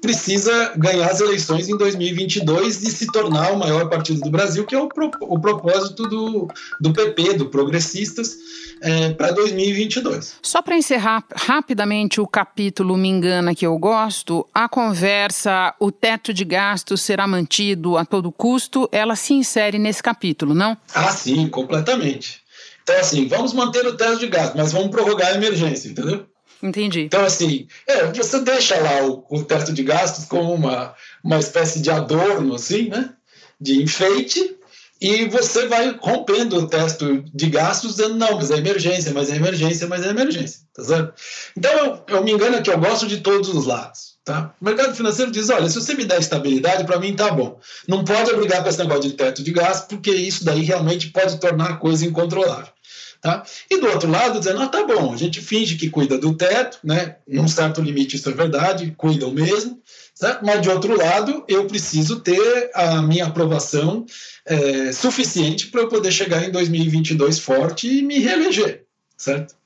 precisa 0.00 0.72
ganhar 0.76 1.08
as 1.08 1.20
eleições 1.20 1.68
em 1.68 1.76
2022 1.76 2.82
e 2.82 2.90
se 2.90 3.06
tornar 3.06 3.52
o 3.52 3.58
maior 3.58 3.88
partido 3.88 4.20
do 4.20 4.30
Brasil, 4.30 4.66
que 4.66 4.74
é 4.74 4.78
o, 4.78 4.88
pro, 4.88 5.08
o 5.20 5.40
propósito 5.40 6.08
do, 6.08 6.48
do 6.80 6.92
PP, 6.92 7.34
do 7.34 7.48
Progressistas, 7.48 8.36
é, 8.80 9.10
para 9.12 9.30
2022. 9.30 10.38
Só 10.42 10.60
para 10.60 10.76
encerrar 10.76 11.24
rapidamente 11.32 12.20
o 12.20 12.26
capítulo 12.26 12.96
Me 12.96 13.08
Engana 13.08 13.54
que 13.54 13.64
eu 13.64 13.78
gosto, 13.78 14.44
a 14.52 14.68
conversa 14.68 15.72
O 15.78 15.92
teto 15.92 16.34
de 16.34 16.44
gastos 16.44 17.02
será 17.02 17.28
mantido 17.28 17.96
a 17.96 18.04
todo 18.04 18.32
custo, 18.32 18.88
ela 18.90 19.14
se 19.14 19.34
insere 19.34 19.78
nesse 19.78 20.02
capítulo, 20.02 20.54
não? 20.54 20.76
Ah, 20.92 21.12
sim, 21.12 21.46
completamente. 21.48 22.42
Então, 22.82 22.96
assim, 22.96 23.28
vamos 23.28 23.52
manter 23.52 23.86
o 23.86 23.96
teto 23.96 24.18
de 24.18 24.26
gastos, 24.26 24.56
mas 24.56 24.72
vamos 24.72 24.90
prorrogar 24.90 25.28
a 25.28 25.34
emergência, 25.34 25.88
entendeu? 25.88 26.26
Entendi. 26.62 27.00
Então, 27.00 27.24
assim, 27.24 27.66
é, 27.86 28.06
você 28.12 28.40
deixa 28.40 28.78
lá 28.78 29.04
o, 29.04 29.24
o 29.28 29.44
teto 29.44 29.72
de 29.72 29.82
gastos 29.82 30.24
como 30.26 30.54
uma, 30.54 30.94
uma 31.22 31.38
espécie 31.38 31.80
de 31.80 31.90
adorno, 31.90 32.54
assim, 32.54 32.88
né? 32.88 33.10
De 33.60 33.82
enfeite, 33.82 34.56
e 35.02 35.28
você 35.28 35.66
vai 35.66 35.98
rompendo 36.00 36.56
o 36.56 36.68
teto 36.68 37.24
de 37.34 37.50
gastos, 37.50 37.96
dizendo, 37.96 38.14
não, 38.14 38.36
mas 38.36 38.52
é 38.52 38.58
emergência, 38.58 39.12
mas 39.12 39.30
é 39.30 39.34
emergência, 39.34 39.88
mas 39.88 40.06
é 40.06 40.10
emergência, 40.10 40.60
tá 40.72 40.84
certo? 40.84 41.14
Então, 41.58 41.72
eu, 41.72 42.04
eu 42.06 42.24
me 42.24 42.30
engano 42.30 42.62
que 42.62 42.70
eu 42.70 42.78
gosto 42.78 43.08
de 43.08 43.16
todos 43.16 43.48
os 43.48 43.66
lados, 43.66 44.14
tá? 44.24 44.54
O 44.60 44.64
mercado 44.64 44.94
financeiro 44.94 45.32
diz, 45.32 45.50
olha, 45.50 45.68
se 45.68 45.74
você 45.74 45.94
me 45.94 46.04
der 46.04 46.20
estabilidade, 46.20 46.84
para 46.84 47.00
mim 47.00 47.16
tá 47.16 47.32
bom. 47.32 47.58
Não 47.88 48.04
pode 48.04 48.30
obrigar 48.30 48.62
com 48.62 48.68
esse 48.68 48.78
negócio 48.78 49.02
de 49.02 49.14
teto 49.14 49.42
de 49.42 49.50
gastos, 49.50 49.88
porque 49.88 50.12
isso 50.12 50.44
daí 50.44 50.62
realmente 50.62 51.08
pode 51.08 51.40
tornar 51.40 51.70
a 51.70 51.76
coisa 51.78 52.06
incontrolável. 52.06 52.72
Tá? 53.20 53.44
E 53.70 53.78
do 53.78 53.88
outro 53.88 54.10
lado, 54.10 54.38
dizendo, 54.38 54.62
ah, 54.62 54.68
tá 54.68 54.84
bom, 54.84 55.12
a 55.12 55.16
gente 55.16 55.40
finge 55.40 55.76
que 55.76 55.90
cuida 55.90 56.16
do 56.16 56.34
teto, 56.36 56.78
né? 56.82 57.16
num 57.26 57.48
certo 57.48 57.80
limite 57.80 58.16
isso 58.16 58.28
é 58.28 58.32
verdade, 58.32 58.94
cuidam 58.96 59.32
mesmo, 59.32 59.80
certo? 60.22 60.46
mas 60.46 60.60
de 60.60 60.70
outro 60.70 60.96
lado, 60.96 61.44
eu 61.48 61.66
preciso 61.66 62.20
ter 62.20 62.70
a 62.74 63.02
minha 63.02 63.26
aprovação 63.26 64.06
é, 64.46 64.92
suficiente 64.92 65.66
para 65.66 65.80
eu 65.80 65.88
poder 65.88 66.12
chegar 66.12 66.44
em 66.44 66.50
2022 66.52 67.40
forte 67.40 67.88
e 67.88 68.02
me 68.02 68.20
reeleger, 68.20 68.84
certo? 69.16 69.56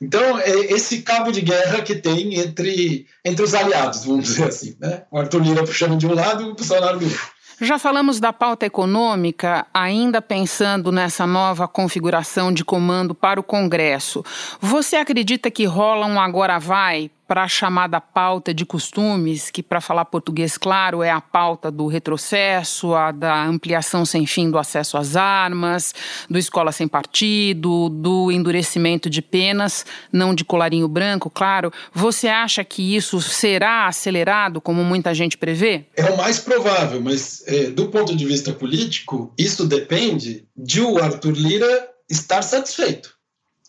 Então, 0.00 0.40
é 0.40 0.50
esse 0.72 1.02
cabo 1.02 1.30
de 1.30 1.40
guerra 1.40 1.80
que 1.82 1.94
tem 1.94 2.34
entre, 2.34 3.06
entre 3.24 3.44
os 3.44 3.54
aliados, 3.54 4.04
vamos 4.04 4.24
dizer 4.24 4.48
assim. 4.48 4.76
Né? 4.80 5.04
O 5.12 5.18
Arthur 5.18 5.40
Lira 5.40 5.62
puxando 5.62 5.96
de 5.96 6.04
um 6.04 6.12
lado 6.12 6.42
e 6.42 6.46
o 6.46 6.54
Bolsonaro 6.54 6.98
do 6.98 7.04
outro. 7.04 7.20
Já 7.60 7.78
falamos 7.78 8.18
da 8.18 8.32
pauta 8.32 8.66
econômica, 8.66 9.64
ainda 9.72 10.20
pensando 10.20 10.90
nessa 10.90 11.24
nova 11.24 11.68
configuração 11.68 12.52
de 12.52 12.64
comando 12.64 13.14
para 13.14 13.38
o 13.38 13.42
Congresso. 13.44 14.24
Você 14.60 14.96
acredita 14.96 15.48
que 15.48 15.64
rola 15.64 16.06
um 16.06 16.18
agora 16.18 16.58
vai 16.58 17.08
para 17.26 17.44
a 17.44 17.48
chamada 17.48 18.00
pauta 18.00 18.52
de 18.52 18.66
costumes, 18.66 19.50
que, 19.50 19.62
para 19.62 19.80
falar 19.80 20.04
português 20.04 20.58
claro, 20.58 21.02
é 21.02 21.10
a 21.10 21.20
pauta 21.20 21.70
do 21.70 21.86
retrocesso, 21.86 22.94
a 22.94 23.10
da 23.10 23.44
ampliação 23.44 24.04
sem 24.04 24.26
fim 24.26 24.50
do 24.50 24.58
acesso 24.58 24.96
às 24.96 25.16
armas, 25.16 25.94
do 26.28 26.38
escola 26.38 26.72
sem 26.72 26.86
partido, 26.86 27.88
do 27.88 28.30
endurecimento 28.30 29.08
de 29.08 29.22
penas, 29.22 29.86
não 30.12 30.34
de 30.34 30.44
colarinho 30.44 30.88
branco, 30.88 31.30
claro. 31.30 31.72
Você 31.92 32.28
acha 32.28 32.62
que 32.64 32.94
isso 32.94 33.20
será 33.20 33.86
acelerado, 33.86 34.60
como 34.60 34.84
muita 34.84 35.14
gente 35.14 35.38
prevê? 35.38 35.86
É 35.96 36.04
o 36.04 36.16
mais 36.16 36.38
provável, 36.38 37.00
mas 37.00 37.42
é, 37.46 37.70
do 37.70 37.88
ponto 37.88 38.14
de 38.14 38.26
vista 38.26 38.52
político, 38.52 39.32
isso 39.38 39.66
depende 39.66 40.46
de 40.56 40.80
o 40.80 40.98
Arthur 40.98 41.32
Lira 41.32 41.88
estar 42.10 42.42
satisfeito. 42.42 43.14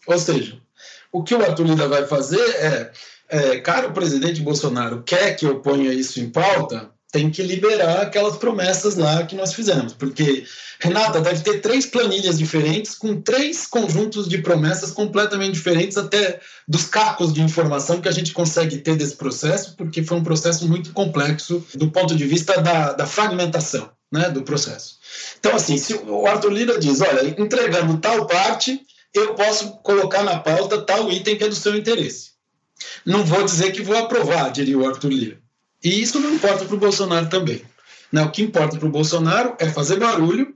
Ou 0.06 0.18
seja, 0.18 0.60
o 1.12 1.24
que 1.24 1.34
o 1.34 1.42
Arthur 1.42 1.68
Lira 1.68 1.88
vai 1.88 2.06
fazer 2.06 2.42
é 2.56 2.92
é, 3.30 3.60
cara, 3.60 3.88
o 3.88 3.94
presidente 3.94 4.42
Bolsonaro 4.42 5.04
quer 5.04 5.36
que 5.36 5.46
eu 5.46 5.60
ponha 5.60 5.94
isso 5.94 6.20
em 6.20 6.30
pauta, 6.30 6.92
tem 7.14 7.30
que 7.30 7.44
liberar 7.44 8.02
aquelas 8.02 8.38
promessas 8.38 8.96
lá 8.96 9.24
que 9.24 9.36
nós 9.36 9.54
fizemos. 9.54 9.94
Porque, 9.94 10.46
Renata, 10.80 11.22
deve 11.22 11.44
ter 11.44 11.62
três 11.62 11.86
planilhas 11.86 12.40
diferentes, 12.40 12.96
com 12.96 13.22
três 13.22 13.68
conjuntos 13.68 14.28
de 14.28 14.40
promessas 14.40 14.90
completamente 14.90 15.54
diferentes, 15.54 15.96
até 15.96 16.40
dos 16.68 16.86
cacos 16.86 17.32
de 17.32 17.40
informação 17.40 18.02
que 18.02 18.10
a 18.10 18.12
gente 18.12 18.34
consegue 18.34 18.80
ter 18.80 18.96
desse 18.96 19.16
processo, 19.16 19.76
porque 19.78 20.02
foi 20.02 20.18
um 20.18 20.24
processo 20.24 20.68
muito 20.68 20.92
complexo 20.92 21.64
do 21.76 21.92
ponto 21.92 22.16
de 22.16 22.26
vista 22.26 22.60
da, 22.60 22.94
da 22.94 23.06
fragmentação 23.06 23.92
né, 24.12 24.32
do 24.32 24.42
processo. 24.42 24.98
Então, 25.40 25.56
assim, 25.56 25.78
se 25.78 25.94
o 25.94 26.26
Arthur 26.26 26.52
Lira 26.52 26.80
diz: 26.80 27.00
olha, 27.02 27.28
entregando 27.40 28.00
tal 28.00 28.26
parte, 28.26 28.82
eu 29.14 29.36
posso 29.36 29.74
colocar 29.84 30.24
na 30.24 30.40
pauta 30.40 30.82
tal 30.82 31.12
item 31.12 31.38
que 31.38 31.44
é 31.44 31.48
do 31.48 31.56
seu 31.56 31.76
interesse. 31.76 32.33
Não 33.06 33.24
vou 33.24 33.43
dizer 33.43 33.72
que 33.72 33.82
vou 33.82 33.98
aprovar, 33.98 34.52
diria 34.52 34.78
o 34.78 34.88
Arthur 34.88 35.12
Lira. 35.12 35.39
E 35.84 36.02
isso 36.02 36.19
não 36.19 36.34
importa 36.34 36.65
para 36.65 36.76
o 36.76 36.80
Bolsonaro 36.80 37.30
também. 37.30 37.62
Não, 38.12 38.26
o 38.26 38.32
que 38.32 38.43
importa 38.43 38.78
para 38.78 38.88
o 38.88 38.91
Bolsonaro 38.91 39.56
é 39.60 39.69
fazer 39.69 39.98
barulho, 39.98 40.56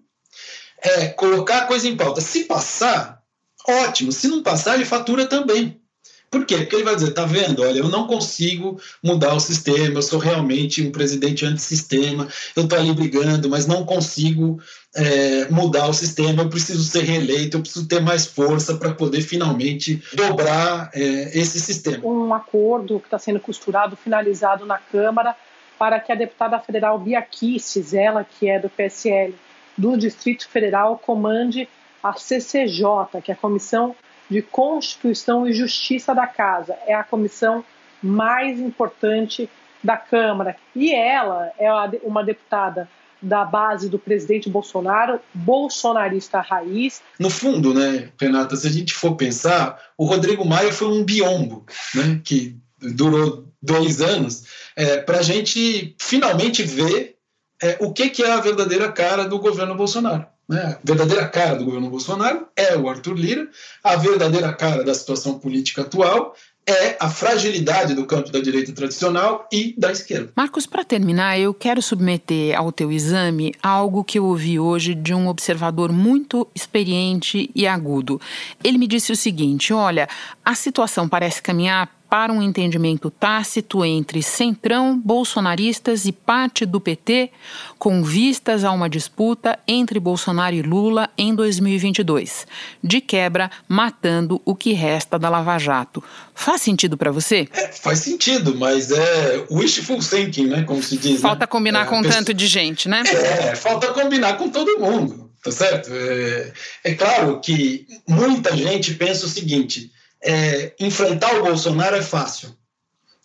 é 0.82 1.08
colocar 1.08 1.60
a 1.60 1.66
coisa 1.66 1.88
em 1.88 1.98
pauta. 1.98 2.22
Se 2.22 2.44
passar, 2.46 3.22
ótimo. 3.68 4.12
Se 4.12 4.28
não 4.28 4.44
passar, 4.44 4.76
ele 4.76 4.86
fatura 4.86 5.26
também. 5.26 5.82
Por 6.30 6.46
quê? 6.46 6.58
Porque 6.58 6.76
ele 6.76 6.84
vai 6.84 6.96
dizer, 6.96 7.12
tá 7.12 7.26
vendo? 7.26 7.62
Olha, 7.63 7.80
eu 7.80 7.88
não 7.88 8.06
consigo 8.06 8.80
mudar 9.02 9.34
o 9.34 9.40
sistema, 9.40 9.98
eu 9.98 10.02
sou 10.02 10.20
realmente 10.20 10.82
um 10.82 10.92
presidente 10.92 11.46
antissistema, 11.46 12.28
eu 12.56 12.63
estou 12.63 12.78
ali 12.78 12.94
brigando, 12.94 13.50
mas 13.50 13.66
não 13.66 13.86
consigo 13.86 14.60
é, 14.94 15.50
mudar 15.50 15.88
o 15.88 15.94
sistema, 15.94 16.44
eu 16.44 16.50
preciso 16.50 16.84
ser 16.84 17.04
reeleito, 17.04 17.56
eu 17.56 17.62
preciso 17.62 17.88
ter 17.88 18.02
mais 18.02 18.26
força 18.26 18.76
para 18.76 18.94
poder 18.94 19.22
finalmente 19.22 20.04
dobrar 20.13 20.90
é, 20.94 21.38
esse 21.38 21.62
sistema. 21.62 22.06
Um 22.06 22.34
acordo 22.34 23.00
que 23.00 23.08
está 23.08 23.18
sendo 23.18 23.40
costurado, 23.40 23.96
finalizado 23.96 24.66
na 24.66 24.78
Câmara, 24.78 25.34
para 25.80 26.00
que 26.00 26.12
a 26.12 26.16
deputada 26.16 26.60
federal 26.60 27.00
Bia 27.00 27.22
Kicis, 27.22 27.94
ela 27.94 28.26
que 28.26 28.50
é 28.50 28.60
do 28.60 28.70
PSL 28.70 29.34
do 29.78 29.96
Distrito 29.96 30.50
Federal, 30.50 30.98
comande 30.98 31.70
a 32.04 32.13
CCJ, 32.13 33.22
que 33.24 33.32
é 33.32 33.34
a 33.34 33.38
Comissão 33.38 33.96
de 34.30 34.42
Constituição 34.42 35.48
e 35.48 35.54
Justiça 35.54 36.13
da 36.13 36.28
Casa. 36.28 36.76
É 36.86 36.94
a 36.94 37.04
comissão 37.04 37.63
mais 38.02 38.60
importante 38.60 39.50
da 39.84 39.98
Câmara. 39.98 40.56
E 40.76 40.94
ela 40.94 41.52
é 41.58 41.70
uma 42.04 42.24
deputada 42.24 42.90
da 43.22 43.44
base 43.44 43.90
do 43.90 43.98
presidente 43.98 44.50
Bolsonaro, 44.50 45.20
bolsonarista 45.34 46.40
raiz. 46.40 47.02
No 47.20 47.30
fundo, 47.30 47.74
né, 47.74 48.10
Renata, 48.20 48.56
se 48.56 48.68
a 48.68 48.70
gente 48.70 48.94
for 48.94 49.16
pensar, 49.16 49.82
o 49.98 50.06
Rodrigo 50.06 50.46
Maia 50.46 50.72
foi 50.72 50.88
um 50.88 51.04
biombo, 51.04 51.66
né, 51.96 52.22
que 52.24 52.58
durou 52.80 53.48
dois 53.62 54.02
anos, 54.02 54.44
é, 54.76 54.98
para 54.98 55.20
a 55.20 55.24
gente 55.24 55.96
finalmente 56.00 56.62
ver 56.62 57.18
é, 57.62 57.78
o 57.82 57.92
que, 57.92 58.10
que 58.10 58.24
é 58.24 58.32
a 58.32 58.40
verdadeira 58.40 58.92
cara 58.92 59.26
do 59.26 59.40
governo 59.40 59.76
Bolsonaro. 59.76 60.28
Né? 60.48 60.78
A 60.78 60.80
verdadeira 60.84 61.28
cara 61.28 61.56
do 61.56 61.66
governo 61.66 61.90
Bolsonaro 61.90 62.48
é 62.56 62.76
o 62.78 62.88
Arthur 62.88 63.16
Lira, 63.16 63.48
a 63.84 63.96
verdadeira 63.96 64.54
cara 64.54 64.84
da 64.84 64.94
situação 64.94 65.40
política 65.40 65.82
atual 65.82 66.36
é 66.68 66.98
a 67.00 67.10
fragilidade 67.10 67.94
do 67.94 68.06
campo 68.06 68.30
da 68.30 68.40
direita 68.40 68.74
tradicional 68.74 69.48
e 69.52 69.74
da 69.78 69.90
esquerda. 69.90 70.34
Marcos, 70.36 70.66
para 70.66 70.84
terminar, 70.84 71.40
eu 71.40 71.54
quero 71.54 71.82
submeter 71.82 72.58
ao 72.60 72.74
teu 72.74 72.92
exame 72.92 73.54
algo 73.64 74.04
que 74.04 74.20
eu 74.20 74.26
ouvi 74.26 74.60
hoje 74.60 74.94
de 74.94 75.14
um 75.14 75.30
observador 75.30 75.94
muito 75.94 76.46
experiente 76.54 77.50
e 77.56 77.66
agudo. 77.66 78.20
Ele 78.62 78.78
me 78.78 78.86
disse 78.86 79.14
o 79.14 79.16
seguinte: 79.16 79.72
olha, 79.72 80.10
a 80.44 80.54
situação 80.54 81.08
parece 81.08 81.42
caminhar 81.42 81.90
para 82.10 82.32
um 82.32 82.41
entendimento 82.41 83.10
tácito 83.10 83.84
entre 83.84 84.22
centrão, 84.24 84.98
bolsonaristas 84.98 86.06
e 86.06 86.12
parte 86.12 86.65
do 86.65 86.80
PT, 86.80 87.32
com 87.78 88.04
vistas 88.04 88.63
a 88.63 88.72
uma 88.72 88.89
disputa 88.89 89.60
entre 89.67 90.00
Bolsonaro 90.00 90.56
e 90.56 90.62
Lula 90.62 91.10
em 91.17 91.36
2022. 91.36 92.48
De 92.84 93.02
quebra, 93.02 93.52
matando 93.67 94.41
o 94.46 94.56
que 94.56 94.74
resta 94.74 95.20
da 95.20 95.30
Lava 95.30 95.58
Jato. 95.58 96.04
Faz 96.34 96.62
sentido 96.62 96.98
para 96.98 97.12
você? 97.12 97.48
É, 97.54 97.67
faz 97.67 98.00
sentido, 98.00 98.56
mas 98.56 98.91
é 98.91 99.46
wishful 99.52 100.00
thinking, 100.00 100.48
né? 100.48 100.63
Como 100.63 100.82
se 100.82 100.98
diz. 100.98 101.13
Né? 101.13 101.20
Falta 101.20 101.41
né? 101.41 101.48
combinar 101.48 101.82
é, 101.82 101.86
com 101.86 102.02
pessoa... 102.02 102.15
tanto 102.15 102.34
de 102.34 102.48
gente, 102.48 102.88
né? 102.88 103.04
É, 103.06 103.56
falta 103.56 103.88
combinar 103.88 104.38
com 104.38 104.50
todo 104.50 104.80
mundo, 104.80 105.30
tá 105.43 105.52
certo? 105.52 105.89
É, 105.91 106.54
é 106.86 106.93
claro 106.93 107.41
que 107.41 107.86
muita 108.08 108.56
gente 108.56 108.93
pensa 108.93 109.26
o 109.26 109.30
seguinte 109.30 109.91
é, 110.24 110.74
enfrentar 110.80 111.36
o 111.36 111.44
Bolsonaro 111.44 111.96
é 111.96 112.02
fácil. 112.02 112.56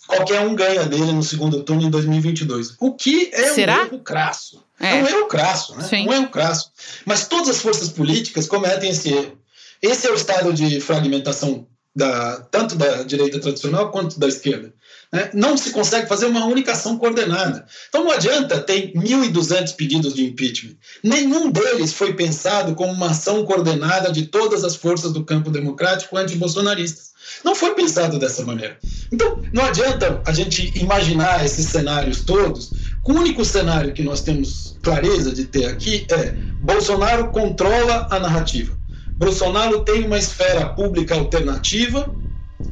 Qualquer 0.06 0.40
um 0.40 0.54
ganha 0.54 0.84
dele 0.84 1.12
no 1.12 1.22
segundo 1.22 1.62
turno 1.62 1.82
em 1.82 1.90
2022. 1.90 2.76
O 2.80 2.94
que 2.94 3.30
é 3.32 3.52
Será? 3.52 3.82
um 3.82 3.86
erro 3.86 3.98
crasso. 4.00 4.64
É. 4.78 4.98
é 4.98 5.02
um 5.02 5.06
erro 5.06 5.26
crasso, 5.26 5.76
né? 5.76 5.84
Sim. 5.84 6.08
Um 6.08 6.12
erro 6.12 6.28
crasso. 6.28 6.72
Mas 7.06 7.28
todas 7.28 7.48
as 7.48 7.60
forças 7.60 7.88
políticas 7.88 8.48
cometem 8.48 8.90
esse 8.90 9.10
erro. 9.10 9.38
Esse 9.80 10.06
é 10.06 10.10
o 10.10 10.14
estado 10.14 10.52
de 10.52 10.80
fragmentação 10.80 11.66
da, 11.94 12.40
tanto 12.50 12.74
da 12.74 13.02
direita 13.02 13.38
tradicional 13.38 13.90
quanto 13.90 14.18
da 14.18 14.26
esquerda. 14.26 14.72
Né? 15.12 15.30
Não 15.34 15.56
se 15.56 15.70
consegue 15.70 16.08
fazer 16.08 16.26
uma 16.26 16.46
única 16.46 16.72
ação 16.72 16.96
coordenada. 16.96 17.66
Então 17.88 18.04
não 18.04 18.10
adianta 18.10 18.60
ter 18.60 18.92
1.200 18.94 19.74
pedidos 19.76 20.14
de 20.14 20.24
impeachment. 20.24 20.76
Nenhum 21.02 21.50
deles 21.50 21.92
foi 21.92 22.14
pensado 22.14 22.74
como 22.74 22.92
uma 22.92 23.10
ação 23.10 23.44
coordenada 23.44 24.10
de 24.10 24.26
todas 24.26 24.64
as 24.64 24.74
forças 24.74 25.12
do 25.12 25.24
campo 25.24 25.50
democrático 25.50 26.16
anti-bolsonaristas. 26.16 27.12
Não 27.44 27.54
foi 27.54 27.74
pensado 27.74 28.18
dessa 28.18 28.44
maneira. 28.44 28.78
Então, 29.12 29.40
não 29.52 29.64
adianta 29.64 30.20
a 30.26 30.32
gente 30.32 30.72
imaginar 30.76 31.44
esses 31.44 31.66
cenários 31.66 32.22
todos. 32.22 32.72
O 33.04 33.12
único 33.12 33.44
cenário 33.44 33.92
que 33.92 34.02
nós 34.02 34.22
temos 34.22 34.76
clareza 34.82 35.32
de 35.32 35.44
ter 35.44 35.66
aqui 35.66 36.06
é 36.10 36.32
Bolsonaro 36.62 37.30
controla 37.30 38.08
a 38.10 38.18
narrativa. 38.18 38.81
Bolsonaro 39.16 39.80
tem 39.80 40.04
uma 40.04 40.18
esfera 40.18 40.66
pública 40.70 41.14
alternativa 41.14 42.14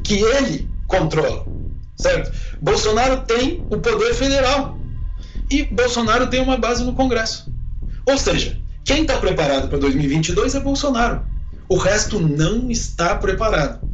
que 0.03 0.15
ele 0.15 0.69
controla, 0.87 1.47
certo? 1.97 2.33
Bolsonaro 2.61 3.23
tem 3.23 3.65
o 3.71 3.79
poder 3.79 4.15
federal 4.15 4.79
e 5.51 5.65
Bolsonaro 5.65 6.29
tem 6.29 6.41
uma 6.41 6.57
base 6.57 6.85
no 6.85 6.95
Congresso. 6.95 7.53
Ou 8.07 8.17
seja, 8.17 8.59
quem 8.85 9.03
está 9.03 9.19
preparado 9.19 9.69
para 9.69 9.79
2022 9.79 10.55
é 10.55 10.61
Bolsonaro. 10.61 11.23
O 11.69 11.77
resto 11.77 12.19
não 12.19 12.71
está 12.71 13.15
preparado. 13.15 13.89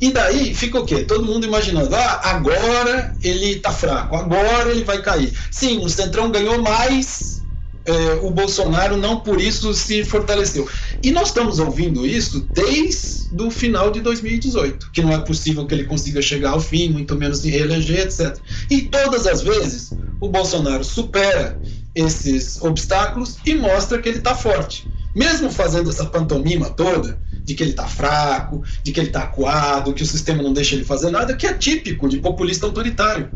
E 0.00 0.10
daí 0.10 0.54
fica 0.54 0.80
o 0.80 0.84
quê? 0.84 1.04
Todo 1.04 1.24
mundo 1.24 1.46
imaginando, 1.46 1.94
ah, 1.94 2.20
agora 2.24 3.14
ele 3.22 3.52
está 3.52 3.70
fraco, 3.70 4.16
agora 4.16 4.70
ele 4.70 4.84
vai 4.84 5.00
cair. 5.00 5.32
Sim, 5.50 5.78
o 5.84 5.88
Centrão 5.88 6.30
ganhou 6.30 6.60
mais 6.60 7.41
é, 7.84 8.14
o 8.22 8.30
Bolsonaro 8.30 8.96
não 8.96 9.20
por 9.20 9.40
isso 9.40 9.72
se 9.74 10.04
fortaleceu. 10.04 10.68
E 11.02 11.10
nós 11.10 11.28
estamos 11.28 11.58
ouvindo 11.58 12.06
isso 12.06 12.46
desde 12.52 13.42
o 13.42 13.50
final 13.50 13.90
de 13.90 14.00
2018, 14.00 14.90
que 14.92 15.02
não 15.02 15.12
é 15.12 15.18
possível 15.18 15.66
que 15.66 15.74
ele 15.74 15.84
consiga 15.84 16.22
chegar 16.22 16.50
ao 16.50 16.60
fim, 16.60 16.90
muito 16.90 17.16
menos 17.16 17.38
se 17.38 17.50
reeleger, 17.50 18.06
etc. 18.06 18.38
E 18.70 18.82
todas 18.82 19.26
as 19.26 19.42
vezes 19.42 19.92
o 20.20 20.28
Bolsonaro 20.28 20.84
supera 20.84 21.60
esses 21.94 22.60
obstáculos 22.62 23.36
e 23.44 23.54
mostra 23.54 24.00
que 24.00 24.08
ele 24.08 24.18
está 24.18 24.34
forte. 24.34 24.88
Mesmo 25.14 25.50
fazendo 25.50 25.90
essa 25.90 26.06
pantomima 26.06 26.70
toda, 26.70 27.18
de 27.44 27.54
que 27.54 27.62
ele 27.62 27.70
está 27.70 27.86
fraco, 27.86 28.62
de 28.82 28.92
que 28.92 29.00
ele 29.00 29.08
está 29.08 29.24
acuado, 29.24 29.92
que 29.92 30.02
o 30.02 30.06
sistema 30.06 30.42
não 30.42 30.52
deixa 30.52 30.74
ele 30.74 30.84
fazer 30.84 31.10
nada, 31.10 31.36
que 31.36 31.46
é 31.46 31.52
típico 31.52 32.08
de 32.08 32.18
populista 32.18 32.66
autoritário. 32.66 33.30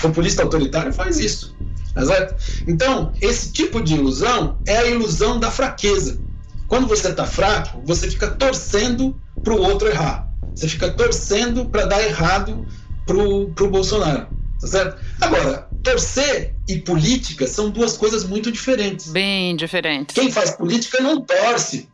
Populista 0.00 0.42
autoritário 0.42 0.92
faz 0.92 1.18
isso. 1.18 1.56
Tá 1.98 2.06
certo? 2.06 2.36
Então, 2.66 3.12
esse 3.20 3.52
tipo 3.52 3.82
de 3.82 3.94
ilusão 3.94 4.58
é 4.66 4.78
a 4.78 4.86
ilusão 4.86 5.40
da 5.40 5.50
fraqueza. 5.50 6.20
Quando 6.68 6.86
você 6.86 7.08
está 7.08 7.26
fraco, 7.26 7.82
você 7.84 8.10
fica 8.10 8.30
torcendo 8.30 9.20
para 9.42 9.54
o 9.54 9.60
outro 9.60 9.88
errar. 9.88 10.28
Você 10.54 10.68
fica 10.68 10.90
torcendo 10.90 11.66
para 11.66 11.86
dar 11.86 12.02
errado 12.02 12.66
para 13.04 13.16
o 13.16 13.70
Bolsonaro. 13.70 14.28
Tá 14.60 14.66
certo? 14.66 15.04
Agora, 15.20 15.68
torcer 15.82 16.54
e 16.68 16.78
política 16.78 17.46
são 17.46 17.70
duas 17.70 17.96
coisas 17.96 18.24
muito 18.24 18.52
diferentes. 18.52 19.08
Bem 19.08 19.56
diferentes. 19.56 20.14
Quem 20.14 20.30
faz 20.30 20.50
política 20.50 21.00
não 21.00 21.20
torce. 21.20 21.88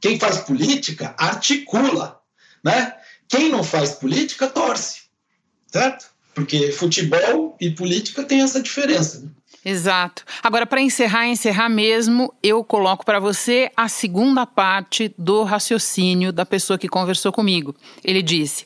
Quem 0.00 0.18
faz 0.18 0.38
política 0.38 1.14
articula, 1.16 2.20
né? 2.64 2.94
Quem 3.28 3.50
não 3.50 3.64
faz 3.64 3.92
política 3.92 4.46
torce, 4.46 5.02
certo? 5.66 6.06
Porque 6.34 6.70
futebol 6.70 7.56
e 7.60 7.70
política 7.70 8.22
tem 8.22 8.42
essa 8.42 8.62
diferença. 8.62 9.20
Né? 9.20 9.30
Exato. 9.66 10.22
Agora, 10.44 10.64
para 10.64 10.80
encerrar, 10.80 11.26
encerrar 11.26 11.68
mesmo, 11.68 12.32
eu 12.40 12.62
coloco 12.62 13.04
para 13.04 13.18
você 13.18 13.68
a 13.76 13.88
segunda 13.88 14.46
parte 14.46 15.12
do 15.18 15.42
raciocínio 15.42 16.32
da 16.32 16.46
pessoa 16.46 16.78
que 16.78 16.88
conversou 16.88 17.32
comigo. 17.32 17.74
Ele 18.04 18.22
disse: 18.22 18.64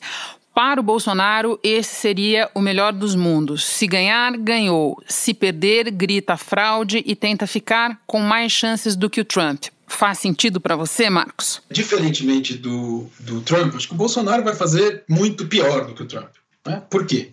para 0.53 0.79
o 0.79 0.83
Bolsonaro, 0.83 1.59
esse 1.63 1.95
seria 1.95 2.51
o 2.53 2.61
melhor 2.61 2.93
dos 2.93 3.15
mundos. 3.15 3.65
Se 3.65 3.87
ganhar, 3.87 4.37
ganhou. 4.37 5.01
Se 5.07 5.33
perder, 5.33 5.89
grita 5.89 6.37
fraude 6.37 7.01
e 7.03 7.15
tenta 7.15 7.47
ficar 7.47 7.99
com 8.05 8.19
mais 8.19 8.51
chances 8.51 8.95
do 8.95 9.09
que 9.09 9.21
o 9.21 9.25
Trump. 9.25 9.63
Faz 9.87 10.19
sentido 10.19 10.61
para 10.61 10.75
você, 10.75 11.09
Marcos? 11.09 11.63
Diferentemente 11.71 12.53
do, 12.53 13.07
do 13.19 13.41
Trump, 13.41 13.75
acho 13.75 13.87
que 13.87 13.93
o 13.95 13.97
Bolsonaro 13.97 14.43
vai 14.43 14.53
fazer 14.53 15.03
muito 15.09 15.47
pior 15.47 15.87
do 15.87 15.95
que 15.95 16.03
o 16.03 16.05
Trump. 16.05 16.29
Né? 16.65 16.81
Por 16.91 17.07
quê? 17.07 17.31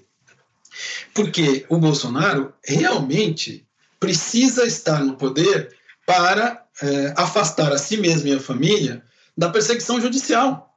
Porque 1.15 1.65
o 1.69 1.79
Bolsonaro 1.79 2.53
realmente 2.65 3.67
precisa 3.99 4.65
estar 4.65 5.03
no 5.05 5.17
poder 5.17 5.75
para 6.07 6.65
é, 6.81 7.13
afastar 7.17 7.73
a 7.73 7.79
si 7.79 7.97
mesmo 7.97 8.29
e 8.29 8.33
a 8.33 8.41
família 8.41 9.03
da 9.37 9.49
perseguição 9.51 10.01
judicial. 10.01 10.75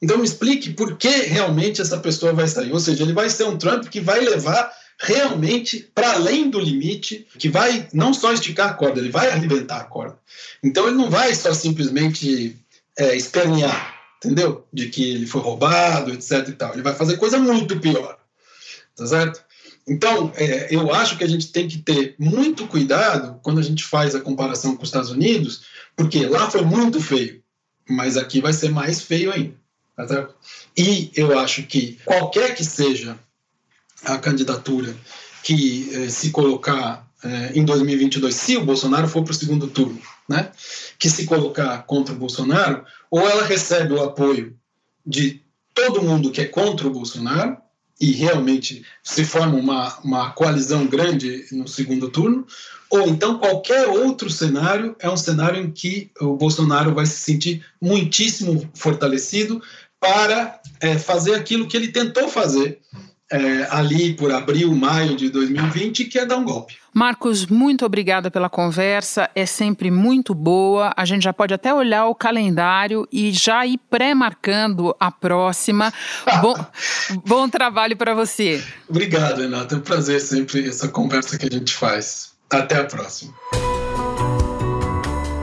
Então 0.00 0.18
me 0.18 0.24
explique 0.24 0.70
por 0.70 0.96
que 0.96 1.08
realmente 1.08 1.80
essa 1.80 1.98
pessoa 1.98 2.32
vai 2.32 2.48
sair. 2.48 2.72
Ou 2.72 2.80
seja, 2.80 3.04
ele 3.04 3.12
vai 3.12 3.30
ser 3.30 3.44
um 3.44 3.56
Trump 3.56 3.84
que 3.84 4.00
vai 4.00 4.20
levar 4.20 4.72
realmente 4.98 5.88
para 5.94 6.12
além 6.14 6.50
do 6.50 6.58
limite, 6.58 7.26
que 7.38 7.48
vai 7.48 7.88
não 7.92 8.12
só 8.12 8.32
esticar 8.32 8.70
a 8.70 8.74
corda, 8.74 9.00
ele 9.00 9.10
vai 9.10 9.30
arrebentar 9.30 9.80
a 9.80 9.84
corda. 9.84 10.18
Então 10.62 10.86
ele 10.86 10.96
não 10.96 11.08
vai 11.08 11.34
só 11.34 11.54
simplesmente 11.54 12.56
é, 12.98 13.14
espernear, 13.16 13.94
entendeu? 14.16 14.66
De 14.72 14.88
que 14.88 15.12
ele 15.12 15.26
foi 15.26 15.40
roubado, 15.40 16.12
etc. 16.12 16.48
E 16.48 16.52
tal. 16.52 16.72
Ele 16.72 16.82
vai 16.82 16.94
fazer 16.94 17.16
coisa 17.16 17.38
muito 17.38 17.78
pior 17.78 18.18
tá 18.96 19.06
certo? 19.06 19.42
Então, 19.86 20.32
é, 20.36 20.74
eu 20.74 20.94
acho 20.94 21.18
que 21.18 21.24
a 21.24 21.28
gente 21.28 21.48
tem 21.48 21.66
que 21.66 21.78
ter 21.78 22.14
muito 22.18 22.66
cuidado 22.66 23.40
quando 23.42 23.58
a 23.58 23.62
gente 23.62 23.84
faz 23.84 24.14
a 24.14 24.20
comparação 24.20 24.76
com 24.76 24.82
os 24.82 24.88
Estados 24.88 25.10
Unidos, 25.10 25.62
porque 25.96 26.26
lá 26.26 26.50
foi 26.50 26.62
muito 26.62 27.00
feio, 27.00 27.42
mas 27.88 28.16
aqui 28.16 28.40
vai 28.40 28.52
ser 28.52 28.70
mais 28.70 29.02
feio 29.02 29.32
ainda. 29.32 29.54
Tá 29.96 30.08
certo? 30.08 30.34
E 30.76 31.10
eu 31.14 31.38
acho 31.38 31.64
que 31.64 31.98
qualquer 32.04 32.54
que 32.54 32.64
seja 32.64 33.18
a 34.04 34.16
candidatura 34.18 34.96
que 35.42 35.90
eh, 35.92 36.08
se 36.08 36.30
colocar 36.30 37.06
eh, 37.22 37.52
em 37.54 37.64
2022, 37.64 38.34
se 38.34 38.56
o 38.56 38.64
Bolsonaro 38.64 39.06
for 39.06 39.22
para 39.22 39.32
o 39.32 39.34
segundo 39.34 39.68
turno, 39.68 40.00
né, 40.28 40.50
que 40.98 41.10
se 41.10 41.26
colocar 41.26 41.82
contra 41.82 42.14
o 42.14 42.18
Bolsonaro, 42.18 42.84
ou 43.10 43.28
ela 43.28 43.44
recebe 43.44 43.92
o 43.92 44.02
apoio 44.02 44.56
de 45.04 45.42
todo 45.74 46.02
mundo 46.02 46.30
que 46.30 46.40
é 46.40 46.46
contra 46.46 46.86
o 46.86 46.92
Bolsonaro, 46.92 47.58
e 48.02 48.10
realmente 48.10 48.84
se 49.00 49.24
forma 49.24 49.56
uma, 49.56 49.96
uma 50.00 50.30
coalizão 50.32 50.84
grande 50.88 51.46
no 51.52 51.68
segundo 51.68 52.10
turno, 52.10 52.44
ou 52.90 53.06
então 53.06 53.38
qualquer 53.38 53.86
outro 53.86 54.28
cenário 54.28 54.96
é 54.98 55.08
um 55.08 55.16
cenário 55.16 55.62
em 55.62 55.70
que 55.70 56.10
o 56.20 56.34
Bolsonaro 56.34 56.92
vai 56.92 57.06
se 57.06 57.18
sentir 57.18 57.64
muitíssimo 57.80 58.68
fortalecido 58.74 59.62
para 60.00 60.60
é, 60.80 60.98
fazer 60.98 61.36
aquilo 61.36 61.68
que 61.68 61.76
ele 61.76 61.92
tentou 61.92 62.28
fazer 62.28 62.80
é, 63.32 63.66
ali 63.70 64.12
por 64.12 64.30
abril, 64.30 64.74
maio 64.74 65.16
de 65.16 65.30
2020, 65.30 66.04
que 66.04 66.18
é 66.18 66.26
dar 66.26 66.36
um 66.36 66.44
golpe. 66.44 66.76
Marcos, 66.92 67.46
muito 67.46 67.86
obrigada 67.86 68.30
pela 68.30 68.50
conversa, 68.50 69.30
é 69.34 69.46
sempre 69.46 69.90
muito 69.90 70.34
boa. 70.34 70.92
A 70.94 71.06
gente 71.06 71.22
já 71.22 71.32
pode 71.32 71.54
até 71.54 71.72
olhar 71.72 72.06
o 72.06 72.14
calendário 72.14 73.08
e 73.10 73.32
já 73.32 73.66
ir 73.66 73.80
pré-marcando 73.88 74.94
a 75.00 75.10
próxima. 75.10 75.90
bom, 76.42 76.54
bom 77.24 77.48
trabalho 77.48 77.96
para 77.96 78.14
você. 78.14 78.62
Obrigado, 78.86 79.40
Renata. 79.40 79.74
É 79.74 79.78
um 79.78 79.80
prazer 79.80 80.20
sempre 80.20 80.68
essa 80.68 80.86
conversa 80.88 81.38
que 81.38 81.46
a 81.46 81.50
gente 81.50 81.74
faz. 81.74 82.32
Até 82.50 82.76
a 82.76 82.84
próxima. 82.84 83.32